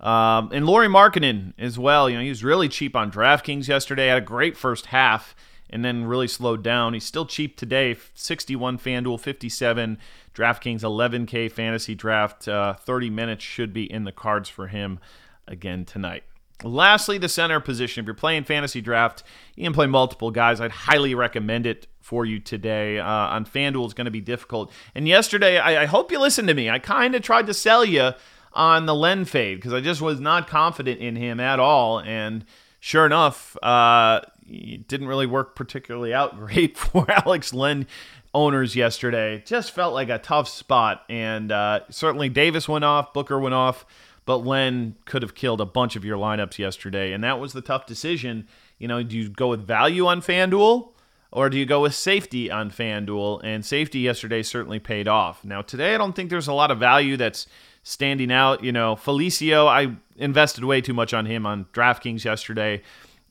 Um, 0.00 0.50
and 0.52 0.66
Lauri 0.66 0.88
Markkanen 0.88 1.52
as 1.58 1.78
well. 1.78 2.08
You 2.08 2.16
know, 2.16 2.22
he 2.22 2.30
was 2.30 2.42
really 2.42 2.68
cheap 2.68 2.96
on 2.96 3.10
DraftKings 3.12 3.68
yesterday. 3.68 4.06
Had 4.08 4.18
a 4.18 4.22
great 4.22 4.56
first 4.56 4.86
half 4.86 5.34
and 5.68 5.84
then 5.84 6.04
really 6.04 6.28
slowed 6.28 6.62
down. 6.62 6.94
He's 6.94 7.04
still 7.04 7.26
cheap 7.26 7.56
today. 7.56 7.96
61 8.14 8.78
FanDuel, 8.78 9.20
57 9.20 9.98
DraftKings, 10.34 10.80
11K 10.80 11.50
fantasy 11.50 11.94
draft. 11.94 12.48
Uh, 12.48 12.74
30 12.74 13.10
minutes 13.10 13.44
should 13.44 13.72
be 13.72 13.90
in 13.90 14.04
the 14.04 14.12
cards 14.12 14.48
for 14.48 14.68
him 14.68 14.98
again 15.46 15.84
tonight. 15.84 16.24
Lastly, 16.62 17.18
the 17.18 17.28
center 17.28 17.60
position. 17.60 18.02
If 18.02 18.06
you're 18.06 18.14
playing 18.14 18.44
fantasy 18.44 18.80
draft, 18.80 19.22
you 19.56 19.64
can 19.64 19.72
play 19.72 19.86
multiple 19.86 20.30
guys. 20.30 20.60
I'd 20.60 20.70
highly 20.70 21.14
recommend 21.14 21.66
it 21.66 21.86
for 22.00 22.24
you 22.24 22.38
today. 22.38 22.98
Uh, 22.98 23.06
on 23.06 23.44
FanDuel, 23.44 23.84
it's 23.84 23.94
going 23.94 24.06
to 24.06 24.10
be 24.10 24.20
difficult. 24.20 24.72
And 24.94 25.08
yesterday, 25.08 25.58
I, 25.58 25.82
I 25.82 25.86
hope 25.86 26.10
you 26.10 26.18
listened 26.18 26.48
to 26.48 26.54
me. 26.54 26.68
I 26.68 26.78
kind 26.78 27.14
of 27.14 27.22
tried 27.22 27.46
to 27.46 27.54
sell 27.54 27.84
you 27.84 28.12
on 28.52 28.86
the 28.86 28.94
Len 28.94 29.24
fade 29.24 29.58
because 29.58 29.72
I 29.72 29.80
just 29.80 30.00
was 30.00 30.20
not 30.20 30.48
confident 30.48 31.00
in 31.00 31.16
him 31.16 31.40
at 31.40 31.60
all. 31.60 32.00
And 32.00 32.44
sure 32.80 33.06
enough, 33.06 33.56
uh, 33.62 34.20
it 34.46 34.88
didn't 34.88 35.06
really 35.06 35.26
work 35.26 35.54
particularly 35.54 36.12
out 36.12 36.36
great 36.38 36.76
for 36.76 37.10
Alex 37.10 37.54
Len 37.54 37.86
owners 38.34 38.76
yesterday. 38.76 39.42
Just 39.46 39.72
felt 39.72 39.94
like 39.94 40.08
a 40.08 40.18
tough 40.18 40.48
spot. 40.48 41.04
And 41.08 41.50
uh, 41.50 41.80
certainly 41.90 42.28
Davis 42.28 42.68
went 42.68 42.84
off, 42.84 43.12
Booker 43.12 43.38
went 43.38 43.54
off 43.54 43.84
but 44.30 44.46
Len 44.46 44.94
could 45.06 45.22
have 45.22 45.34
killed 45.34 45.60
a 45.60 45.66
bunch 45.66 45.96
of 45.96 46.04
your 46.04 46.16
lineups 46.16 46.56
yesterday, 46.56 47.12
and 47.12 47.24
that 47.24 47.40
was 47.40 47.52
the 47.52 47.60
tough 47.60 47.84
decision. 47.84 48.46
You 48.78 48.86
know, 48.86 49.02
do 49.02 49.18
you 49.18 49.28
go 49.28 49.48
with 49.48 49.66
value 49.66 50.06
on 50.06 50.22
FanDuel 50.22 50.90
or 51.32 51.50
do 51.50 51.58
you 51.58 51.66
go 51.66 51.80
with 51.82 51.96
safety 51.96 52.48
on 52.48 52.70
FanDuel? 52.70 53.40
And 53.42 53.66
safety 53.66 53.98
yesterday 53.98 54.44
certainly 54.44 54.78
paid 54.78 55.08
off. 55.08 55.44
Now, 55.44 55.62
today, 55.62 55.96
I 55.96 55.98
don't 55.98 56.14
think 56.14 56.30
there's 56.30 56.46
a 56.46 56.52
lot 56.52 56.70
of 56.70 56.78
value 56.78 57.16
that's 57.16 57.48
standing 57.82 58.30
out. 58.30 58.62
You 58.62 58.70
know, 58.70 58.94
Felicio, 58.94 59.66
I 59.66 59.96
invested 60.16 60.62
way 60.62 60.80
too 60.80 60.94
much 60.94 61.12
on 61.12 61.26
him 61.26 61.44
on 61.44 61.64
DraftKings 61.72 62.24
yesterday 62.24 62.82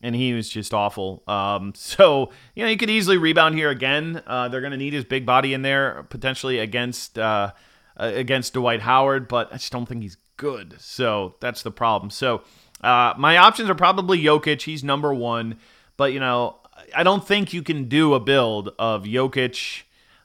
and 0.02 0.18
he 0.18 0.34
was 0.34 0.50
just 0.50 0.74
awful. 0.74 1.24
Um, 1.30 1.72
so 1.76 2.30
you 2.56 2.66
know, 2.66 2.70
you 2.70 2.76
could 2.76 2.90
easily 2.90 3.18
rebound 3.18 3.56
here 3.56 3.70
again. 3.70 4.22
Uh, 4.28 4.50
they're 4.50 4.60
going 4.60 4.72
to 4.72 4.78
need 4.78 4.92
his 4.92 5.06
big 5.06 5.26
body 5.26 5.54
in 5.54 5.62
there 5.62 6.06
potentially 6.10 6.60
against 6.60 7.18
uh, 7.18 7.54
against 8.00 8.54
Dwight 8.54 8.82
Howard, 8.82 9.28
but 9.28 9.52
I 9.52 9.58
just 9.58 9.72
don't 9.72 9.86
think 9.86 10.02
he's 10.02 10.18
good. 10.38 10.76
So 10.80 11.36
that's 11.40 11.62
the 11.62 11.72
problem. 11.72 12.10
So 12.10 12.42
uh, 12.82 13.14
my 13.18 13.38
options 13.38 13.70
are 13.70 13.76
probably 13.76 14.22
Jokic. 14.22 14.64
He's 14.64 14.84
number 14.84 15.14
one. 15.14 15.58
But, 15.98 16.14
you 16.14 16.20
know, 16.20 16.58
I 16.96 17.04
don't 17.04 17.28
think 17.28 17.54
you 17.54 17.62
can 17.62 17.90
do 17.90 18.14
a 18.14 18.20
build 18.20 18.70
of 18.80 19.04
Jokic. 19.04 19.84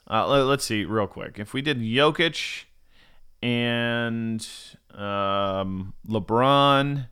Uh, 0.08 0.44
let's 0.44 0.64
see 0.64 0.84
real 0.84 1.06
quick. 1.06 1.38
If 1.38 1.52
we 1.52 1.62
did 1.62 1.80
Jokic 1.80 2.64
and 3.42 4.46
um, 4.94 5.94
LeBron, 6.08 7.06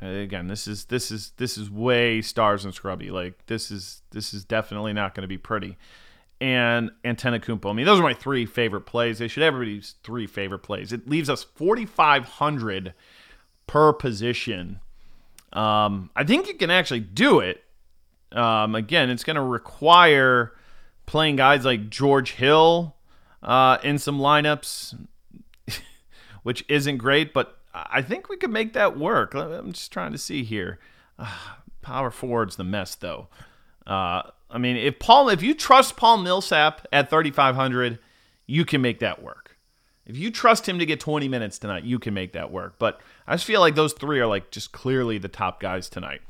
Again, 0.00 0.46
this 0.46 0.68
is 0.68 0.84
this 0.84 1.10
is 1.10 1.32
this 1.38 1.58
is 1.58 1.70
way 1.70 2.22
stars 2.22 2.64
and 2.64 2.72
scrubby. 2.72 3.10
Like 3.10 3.46
this 3.46 3.70
is 3.70 4.02
this 4.12 4.32
is 4.32 4.44
definitely 4.44 4.92
not 4.92 5.12
going 5.14 5.22
to 5.22 5.28
be 5.28 5.38
pretty. 5.38 5.76
And 6.40 6.92
Antetokounmpo. 7.04 7.70
I 7.70 7.72
mean, 7.72 7.84
those 7.84 7.98
are 7.98 8.04
my 8.04 8.14
three 8.14 8.46
favorite 8.46 8.82
plays. 8.82 9.18
They 9.18 9.26
should 9.26 9.42
everybody's 9.42 9.96
three 10.04 10.26
favorite 10.26 10.60
plays. 10.60 10.92
It 10.92 11.08
leaves 11.08 11.28
us 11.28 11.42
4,500 11.42 12.94
per 13.66 13.92
position. 13.92 14.80
Um, 15.52 16.10
I 16.14 16.22
think 16.24 16.46
you 16.46 16.54
can 16.54 16.70
actually 16.70 17.00
do 17.00 17.40
it. 17.40 17.64
Um, 18.30 18.74
again, 18.74 19.10
it's 19.10 19.24
going 19.24 19.36
to 19.36 19.42
require 19.42 20.52
playing 21.06 21.36
guys 21.36 21.64
like 21.64 21.90
George 21.90 22.32
Hill 22.32 22.94
uh, 23.42 23.78
in 23.82 23.98
some 23.98 24.18
lineups, 24.18 24.98
which 26.42 26.64
isn't 26.68 26.98
great, 26.98 27.32
but 27.32 27.58
I 27.74 28.02
think 28.02 28.28
we 28.28 28.36
could 28.36 28.50
make 28.50 28.72
that 28.74 28.98
work. 28.98 29.34
I'm 29.34 29.72
just 29.72 29.92
trying 29.92 30.12
to 30.12 30.18
see 30.18 30.44
here. 30.44 30.78
Uh, 31.18 31.32
power 31.82 32.10
forward's 32.10 32.56
the 32.56 32.64
mess, 32.64 32.94
though. 32.94 33.28
Uh, 33.88 34.22
I 34.50 34.58
mean, 34.58 34.76
if 34.76 34.98
Paul, 34.98 35.28
if 35.30 35.42
you 35.42 35.54
trust 35.54 35.96
Paul 35.96 36.18
Millsap 36.18 36.86
at 36.92 37.10
3,500, 37.10 37.98
you 38.46 38.64
can 38.64 38.80
make 38.80 39.00
that 39.00 39.22
work. 39.22 39.56
If 40.06 40.16
you 40.16 40.30
trust 40.30 40.66
him 40.68 40.78
to 40.78 40.86
get 40.86 41.00
20 41.00 41.28
minutes 41.28 41.58
tonight, 41.58 41.84
you 41.84 41.98
can 41.98 42.14
make 42.14 42.32
that 42.32 42.50
work. 42.50 42.76
But 42.78 43.00
I 43.26 43.34
just 43.34 43.44
feel 43.44 43.60
like 43.60 43.74
those 43.74 43.92
three 43.92 44.20
are 44.20 44.26
like 44.26 44.50
just 44.50 44.72
clearly 44.72 45.18
the 45.18 45.28
top 45.28 45.60
guys 45.60 45.88
tonight. 45.88 46.22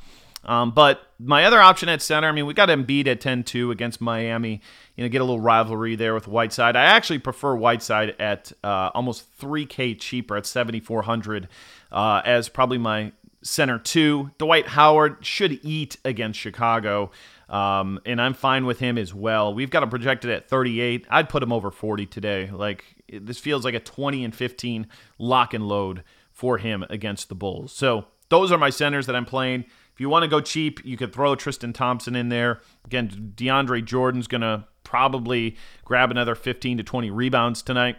Um, 0.44 0.70
but 0.70 1.02
my 1.18 1.44
other 1.44 1.60
option 1.60 1.88
at 1.88 2.00
center, 2.00 2.28
I 2.28 2.32
mean, 2.32 2.46
we 2.46 2.54
got 2.54 2.68
Embiid 2.68 3.06
at 3.06 3.20
10-2 3.20 3.70
against 3.70 4.00
Miami. 4.00 4.60
You 4.96 5.04
know, 5.04 5.08
get 5.08 5.20
a 5.20 5.24
little 5.24 5.40
rivalry 5.40 5.94
there 5.94 6.14
with 6.14 6.26
Whiteside. 6.26 6.74
I 6.76 6.84
actually 6.84 7.18
prefer 7.18 7.54
Whiteside 7.54 8.16
at 8.18 8.52
uh, 8.64 8.90
almost 8.94 9.38
3K 9.38 9.98
cheaper 9.98 10.36
at 10.36 10.46
7,400 10.46 11.48
uh, 11.92 12.22
as 12.24 12.48
probably 12.48 12.78
my 12.78 13.12
center 13.42 13.78
two. 13.78 14.30
Dwight 14.38 14.68
Howard 14.68 15.24
should 15.24 15.60
eat 15.64 15.98
against 16.04 16.38
Chicago. 16.38 17.10
Um, 17.48 17.98
and 18.04 18.20
I'm 18.20 18.34
fine 18.34 18.66
with 18.66 18.78
him 18.78 18.98
as 18.98 19.14
well. 19.14 19.54
We've 19.54 19.70
got 19.70 19.82
him 19.82 19.88
projected 19.88 20.30
at 20.30 20.48
38. 20.48 21.06
I'd 21.08 21.28
put 21.28 21.42
him 21.42 21.52
over 21.52 21.70
40 21.70 22.06
today. 22.06 22.50
Like 22.52 22.84
this 23.10 23.38
feels 23.38 23.64
like 23.64 23.74
a 23.74 23.80
20 23.80 24.24
and 24.24 24.34
15 24.34 24.86
lock 25.18 25.54
and 25.54 25.66
load 25.66 26.04
for 26.30 26.58
him 26.58 26.84
against 26.90 27.28
the 27.28 27.34
Bulls. 27.34 27.72
So 27.72 28.06
those 28.28 28.52
are 28.52 28.58
my 28.58 28.70
centers 28.70 29.06
that 29.06 29.16
I'm 29.16 29.24
playing. 29.24 29.64
If 29.94 30.00
you 30.00 30.08
want 30.08 30.22
to 30.22 30.28
go 30.28 30.40
cheap, 30.40 30.84
you 30.84 30.96
could 30.96 31.12
throw 31.12 31.34
Tristan 31.34 31.72
Thompson 31.72 32.14
in 32.14 32.28
there. 32.28 32.60
Again, 32.84 33.32
DeAndre 33.34 33.84
Jordan's 33.84 34.28
going 34.28 34.42
to 34.42 34.64
probably 34.84 35.56
grab 35.84 36.10
another 36.10 36.34
15 36.34 36.78
to 36.78 36.84
20 36.84 37.10
rebounds 37.10 37.62
tonight. 37.62 37.96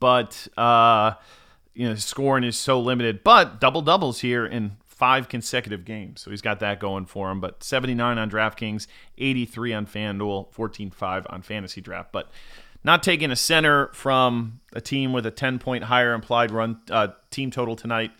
But, 0.00 0.48
uh, 0.56 1.12
you 1.74 1.88
know, 1.88 1.94
scoring 1.96 2.44
is 2.44 2.56
so 2.56 2.80
limited. 2.80 3.22
But 3.22 3.60
double 3.60 3.82
doubles 3.82 4.20
here 4.20 4.46
in 4.46 4.78
five 4.96 5.28
consecutive 5.28 5.84
games. 5.84 6.20
So 6.20 6.30
he's 6.30 6.40
got 6.40 6.60
that 6.60 6.78
going 6.78 7.06
for 7.06 7.30
him. 7.30 7.40
But 7.40 7.64
79 7.64 8.18
on 8.18 8.30
DraftKings, 8.30 8.86
83 9.18 9.72
on 9.72 9.86
FanDuel, 9.86 10.52
14.5 10.54 11.26
on 11.28 11.42
Fantasy 11.42 11.80
Draft. 11.80 12.12
But 12.12 12.30
not 12.84 13.02
taking 13.02 13.30
a 13.30 13.36
center 13.36 13.88
from 13.88 14.60
a 14.72 14.80
team 14.80 15.12
with 15.12 15.26
a 15.26 15.30
10 15.30 15.58
point 15.58 15.84
higher 15.84 16.12
implied 16.12 16.50
run 16.50 16.80
uh, 16.90 17.08
team 17.30 17.50
total 17.50 17.74
tonight 17.76 18.12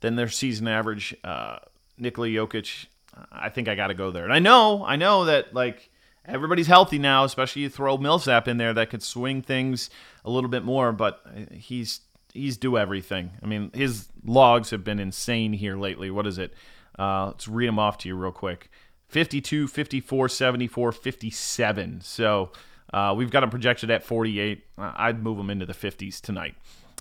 than 0.00 0.16
their 0.16 0.28
season 0.28 0.68
average. 0.68 1.16
Uh, 1.24 1.58
Nikola 1.96 2.28
Jokic, 2.28 2.86
I 3.32 3.48
think 3.48 3.68
I 3.68 3.74
got 3.74 3.88
to 3.88 3.94
go 3.94 4.10
there. 4.10 4.24
And 4.24 4.32
I 4.32 4.38
know, 4.38 4.84
I 4.84 4.96
know 4.96 5.24
that 5.24 5.54
like 5.54 5.90
everybody's 6.26 6.66
healthy 6.66 6.98
now, 6.98 7.24
especially 7.24 7.62
you 7.62 7.70
throw 7.70 7.96
Millsap 7.96 8.46
in 8.48 8.58
there 8.58 8.74
that 8.74 8.90
could 8.90 9.02
swing 9.02 9.40
things 9.40 9.88
a 10.24 10.30
little 10.30 10.50
bit 10.50 10.62
more, 10.62 10.92
but 10.92 11.24
he's 11.52 12.00
he's 12.38 12.56
do 12.56 12.78
everything. 12.78 13.32
I 13.42 13.46
mean, 13.46 13.70
his 13.74 14.08
logs 14.24 14.70
have 14.70 14.84
been 14.84 14.98
insane 14.98 15.52
here 15.52 15.76
lately. 15.76 16.10
What 16.10 16.26
is 16.26 16.38
it? 16.38 16.54
Uh, 16.98 17.26
let's 17.26 17.46
read 17.48 17.68
them 17.68 17.78
off 17.78 17.98
to 17.98 18.08
you 18.08 18.16
real 18.16 18.32
quick. 18.32 18.70
52, 19.08 19.68
54, 19.68 20.28
74, 20.28 20.92
57. 20.92 22.00
So 22.02 22.50
uh, 22.92 23.14
we've 23.16 23.30
got 23.30 23.42
him 23.42 23.50
projected 23.50 23.90
at 23.90 24.02
48. 24.02 24.64
I'd 24.76 25.22
move 25.22 25.38
him 25.38 25.50
into 25.50 25.66
the 25.66 25.72
50s 25.72 26.20
tonight. 26.20 26.54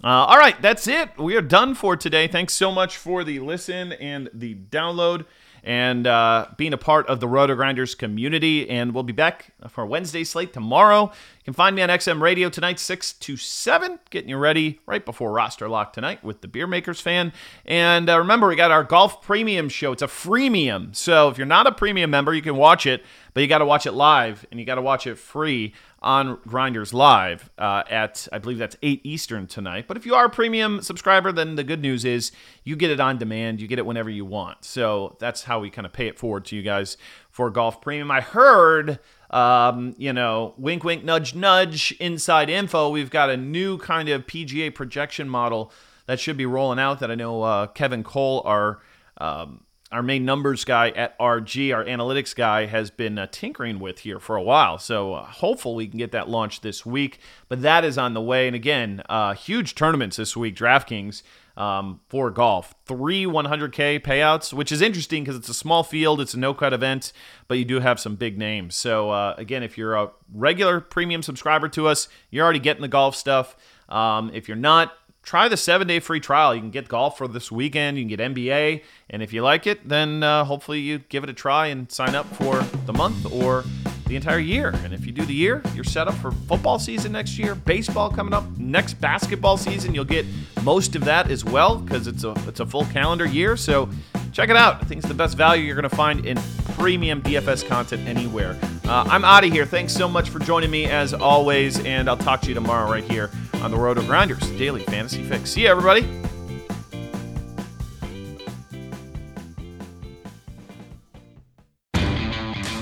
Uh, 0.03 0.07
all 0.07 0.37
right, 0.37 0.61
that's 0.61 0.87
it. 0.87 1.17
We 1.17 1.35
are 1.35 1.41
done 1.41 1.73
for 1.73 1.97
today. 1.97 2.27
Thanks 2.27 2.53
so 2.53 2.71
much 2.71 2.97
for 2.97 3.23
the 3.23 3.39
listen 3.39 3.93
and 3.93 4.29
the 4.33 4.55
download 4.55 5.25
and 5.63 6.05
uh, 6.05 6.47
being 6.55 6.71
a 6.73 6.77
part 6.77 7.07
of 7.07 7.19
the 7.19 7.27
Roto 7.27 7.55
Grinders 7.55 7.95
community. 7.95 8.69
And 8.69 8.93
we'll 8.93 9.03
be 9.03 9.13
back 9.13 9.53
for 9.69 9.85
Wednesday 9.85 10.23
slate 10.23 10.53
tomorrow. 10.53 11.11
Can 11.47 11.53
find 11.53 11.77
me 11.77 11.81
on 11.81 11.87
XM 11.87 12.19
Radio 12.19 12.49
tonight, 12.49 12.77
6 12.77 13.13
to 13.13 13.37
7, 13.37 13.99
getting 14.09 14.27
you 14.27 14.35
ready 14.35 14.81
right 14.85 15.05
before 15.05 15.31
roster 15.31 15.69
lock 15.69 15.93
tonight 15.93 16.21
with 16.21 16.41
the 16.41 16.47
Beer 16.49 16.67
Makers 16.67 16.99
fan. 16.99 17.31
And 17.65 18.09
uh, 18.09 18.19
remember, 18.19 18.49
we 18.49 18.57
got 18.57 18.69
our 18.69 18.83
golf 18.83 19.21
premium 19.21 19.69
show. 19.69 19.93
It's 19.93 20.01
a 20.01 20.07
freemium. 20.07 20.93
So 20.93 21.29
if 21.29 21.37
you're 21.37 21.47
not 21.47 21.65
a 21.65 21.71
premium 21.71 22.09
member, 22.09 22.33
you 22.33 22.41
can 22.41 22.57
watch 22.57 22.85
it, 22.85 23.01
but 23.33 23.39
you 23.39 23.47
got 23.47 23.59
to 23.59 23.65
watch 23.65 23.85
it 23.85 23.93
live 23.93 24.45
and 24.51 24.59
you 24.59 24.65
got 24.65 24.75
to 24.75 24.81
watch 24.81 25.07
it 25.07 25.15
free 25.15 25.73
on 26.01 26.37
Grinders 26.45 26.93
Live 26.93 27.49
uh, 27.57 27.83
at, 27.89 28.27
I 28.33 28.39
believe 28.39 28.57
that's 28.57 28.75
8 28.81 28.99
Eastern 29.05 29.47
tonight. 29.47 29.85
But 29.87 29.95
if 29.95 30.05
you 30.05 30.15
are 30.15 30.25
a 30.25 30.29
premium 30.29 30.81
subscriber, 30.81 31.31
then 31.31 31.55
the 31.55 31.63
good 31.63 31.81
news 31.81 32.03
is 32.03 32.33
you 32.65 32.75
get 32.75 32.91
it 32.91 32.99
on 32.99 33.17
demand. 33.17 33.61
You 33.61 33.69
get 33.69 33.79
it 33.79 33.85
whenever 33.85 34.09
you 34.09 34.25
want. 34.25 34.65
So 34.65 35.15
that's 35.19 35.43
how 35.43 35.61
we 35.61 35.69
kind 35.69 35.85
of 35.85 35.93
pay 35.93 36.07
it 36.07 36.19
forward 36.19 36.43
to 36.45 36.57
you 36.57 36.61
guys 36.61 36.97
for 37.29 37.49
Golf 37.49 37.81
Premium. 37.81 38.11
I 38.11 38.19
heard, 38.19 38.99
um, 39.29 39.95
you 39.97 40.13
know, 40.13 40.53
wink, 40.57 40.83
wink, 40.83 41.03
nudge, 41.03 41.35
nudge, 41.35 41.91
inside 41.99 42.49
info. 42.49 42.89
We've 42.89 43.09
got 43.09 43.29
a 43.29 43.37
new 43.37 43.77
kind 43.77 44.09
of 44.09 44.25
PGA 44.25 44.73
projection 44.73 45.27
model 45.27 45.71
that 46.05 46.19
should 46.19 46.37
be 46.37 46.45
rolling 46.45 46.79
out 46.79 46.99
that 46.99 47.11
I 47.11 47.15
know 47.15 47.43
uh, 47.43 47.67
Kevin 47.67 48.03
Cole, 48.03 48.41
our 48.45 48.79
um, 49.17 49.61
our 49.91 50.03
main 50.03 50.25
numbers 50.25 50.65
guy 50.65 50.89
at 50.89 51.17
RG, 51.17 51.73
our 51.73 51.85
analytics 51.85 52.35
guy, 52.35 52.65
has 52.65 52.89
been 52.89 53.17
uh, 53.17 53.27
tinkering 53.31 53.79
with 53.79 53.99
here 53.99 54.19
for 54.19 54.35
a 54.35 54.43
while. 54.43 54.77
So 54.77 55.13
uh, 55.13 55.25
hopefully 55.25 55.85
we 55.85 55.87
can 55.87 55.97
get 55.97 56.11
that 56.11 56.27
launched 56.27 56.61
this 56.61 56.85
week. 56.85 57.19
But 57.47 57.61
that 57.61 57.85
is 57.85 57.97
on 57.97 58.13
the 58.13 58.21
way. 58.21 58.47
And 58.47 58.55
again, 58.55 59.01
uh, 59.07 59.33
huge 59.33 59.75
tournaments 59.75 60.17
this 60.17 60.35
week. 60.35 60.57
DraftKings 60.57 61.23
um, 61.57 61.99
for 62.07 62.29
golf, 62.29 62.75
three 62.85 63.25
100k 63.25 63.99
payouts, 64.01 64.53
which 64.53 64.71
is 64.71 64.81
interesting 64.81 65.23
because 65.23 65.35
it's 65.35 65.49
a 65.49 65.53
small 65.53 65.83
field, 65.83 66.21
it's 66.21 66.35
a 66.35 66.39
no 66.39 66.53
cut 66.53 66.71
event, 66.71 67.11
but 67.47 67.57
you 67.57 67.65
do 67.65 67.79
have 67.79 67.99
some 67.99 68.15
big 68.15 68.37
names. 68.37 68.75
So 68.75 69.09
uh, 69.09 69.33
again, 69.37 69.63
if 69.63 69.77
you're 69.77 69.95
a 69.95 70.11
regular 70.31 70.79
premium 70.79 71.23
subscriber 71.23 71.67
to 71.69 71.87
us, 71.87 72.07
you're 72.29 72.43
already 72.43 72.59
getting 72.59 72.83
the 72.83 72.87
golf 72.87 73.15
stuff. 73.15 73.57
Um, 73.89 74.29
if 74.33 74.47
you're 74.47 74.55
not, 74.55 74.93
try 75.23 75.47
the 75.49 75.57
seven 75.57 75.87
day 75.87 75.99
free 75.99 76.19
trial. 76.19 76.53
You 76.53 76.61
can 76.61 76.69
get 76.69 76.87
golf 76.87 77.17
for 77.17 77.27
this 77.27 77.51
weekend, 77.51 77.97
you 77.97 78.03
can 78.03 78.15
get 78.15 78.35
NBA, 78.35 78.83
and 79.09 79.23
if 79.23 79.33
you 79.33 79.41
like 79.41 79.65
it, 79.65 79.89
then 79.89 80.21
uh, 80.21 80.45
hopefully 80.45 80.79
you 80.79 80.99
give 80.99 81.23
it 81.23 81.29
a 81.29 81.33
try 81.33 81.67
and 81.67 81.91
sign 81.91 82.13
up 82.13 82.27
for 82.35 82.61
the 82.85 82.93
month 82.93 83.25
or 83.33 83.63
the 84.07 84.15
entire 84.15 84.39
year. 84.39 84.69
And 84.83 84.93
if 84.93 85.05
you 85.05 85.11
do 85.11 85.25
the 85.25 85.33
year, 85.33 85.61
you're 85.75 85.83
set 85.83 86.07
up 86.07 86.15
for 86.15 86.31
football 86.31 86.79
season 86.79 87.11
next 87.11 87.37
year, 87.37 87.55
baseball 87.55 88.09
coming 88.09 88.33
up, 88.33 88.45
next 88.57 88.95
basketball 88.95 89.57
season, 89.57 89.93
you'll 89.93 90.05
get 90.05 90.25
most 90.63 90.95
of 90.95 91.05
that 91.05 91.29
as 91.31 91.43
well 91.43 91.77
because 91.77 92.07
it's 92.07 92.23
a 92.23 92.31
it's 92.47 92.59
a 92.59 92.65
full 92.65 92.85
calendar 92.85 93.25
year. 93.25 93.57
So 93.57 93.89
check 94.31 94.49
it 94.49 94.57
out. 94.57 94.81
I 94.81 94.85
think 94.85 94.99
it's 94.99 95.07
the 95.07 95.13
best 95.13 95.37
value 95.37 95.63
you're 95.63 95.75
going 95.75 95.89
to 95.89 95.95
find 95.95 96.25
in 96.25 96.37
premium 96.75 97.21
DFS 97.21 97.67
content 97.67 98.07
anywhere. 98.07 98.57
Uh, 98.85 99.03
I'm 99.09 99.25
out 99.25 99.43
of 99.43 99.51
here. 99.51 99.65
Thanks 99.65 99.93
so 99.93 100.07
much 100.07 100.29
for 100.29 100.39
joining 100.39 100.71
me 100.71 100.85
as 100.85 101.13
always, 101.13 101.83
and 101.83 102.09
I'll 102.09 102.17
talk 102.17 102.41
to 102.41 102.47
you 102.47 102.53
tomorrow 102.53 102.89
right 102.89 103.03
here 103.03 103.29
on 103.55 103.71
the 103.71 103.77
Road 103.77 103.97
Roto 103.97 104.07
Grinders 104.07 104.47
Daily 104.51 104.83
Fantasy 104.83 105.23
Fix. 105.23 105.51
See 105.51 105.61
you, 105.61 105.67
everybody. 105.67 106.26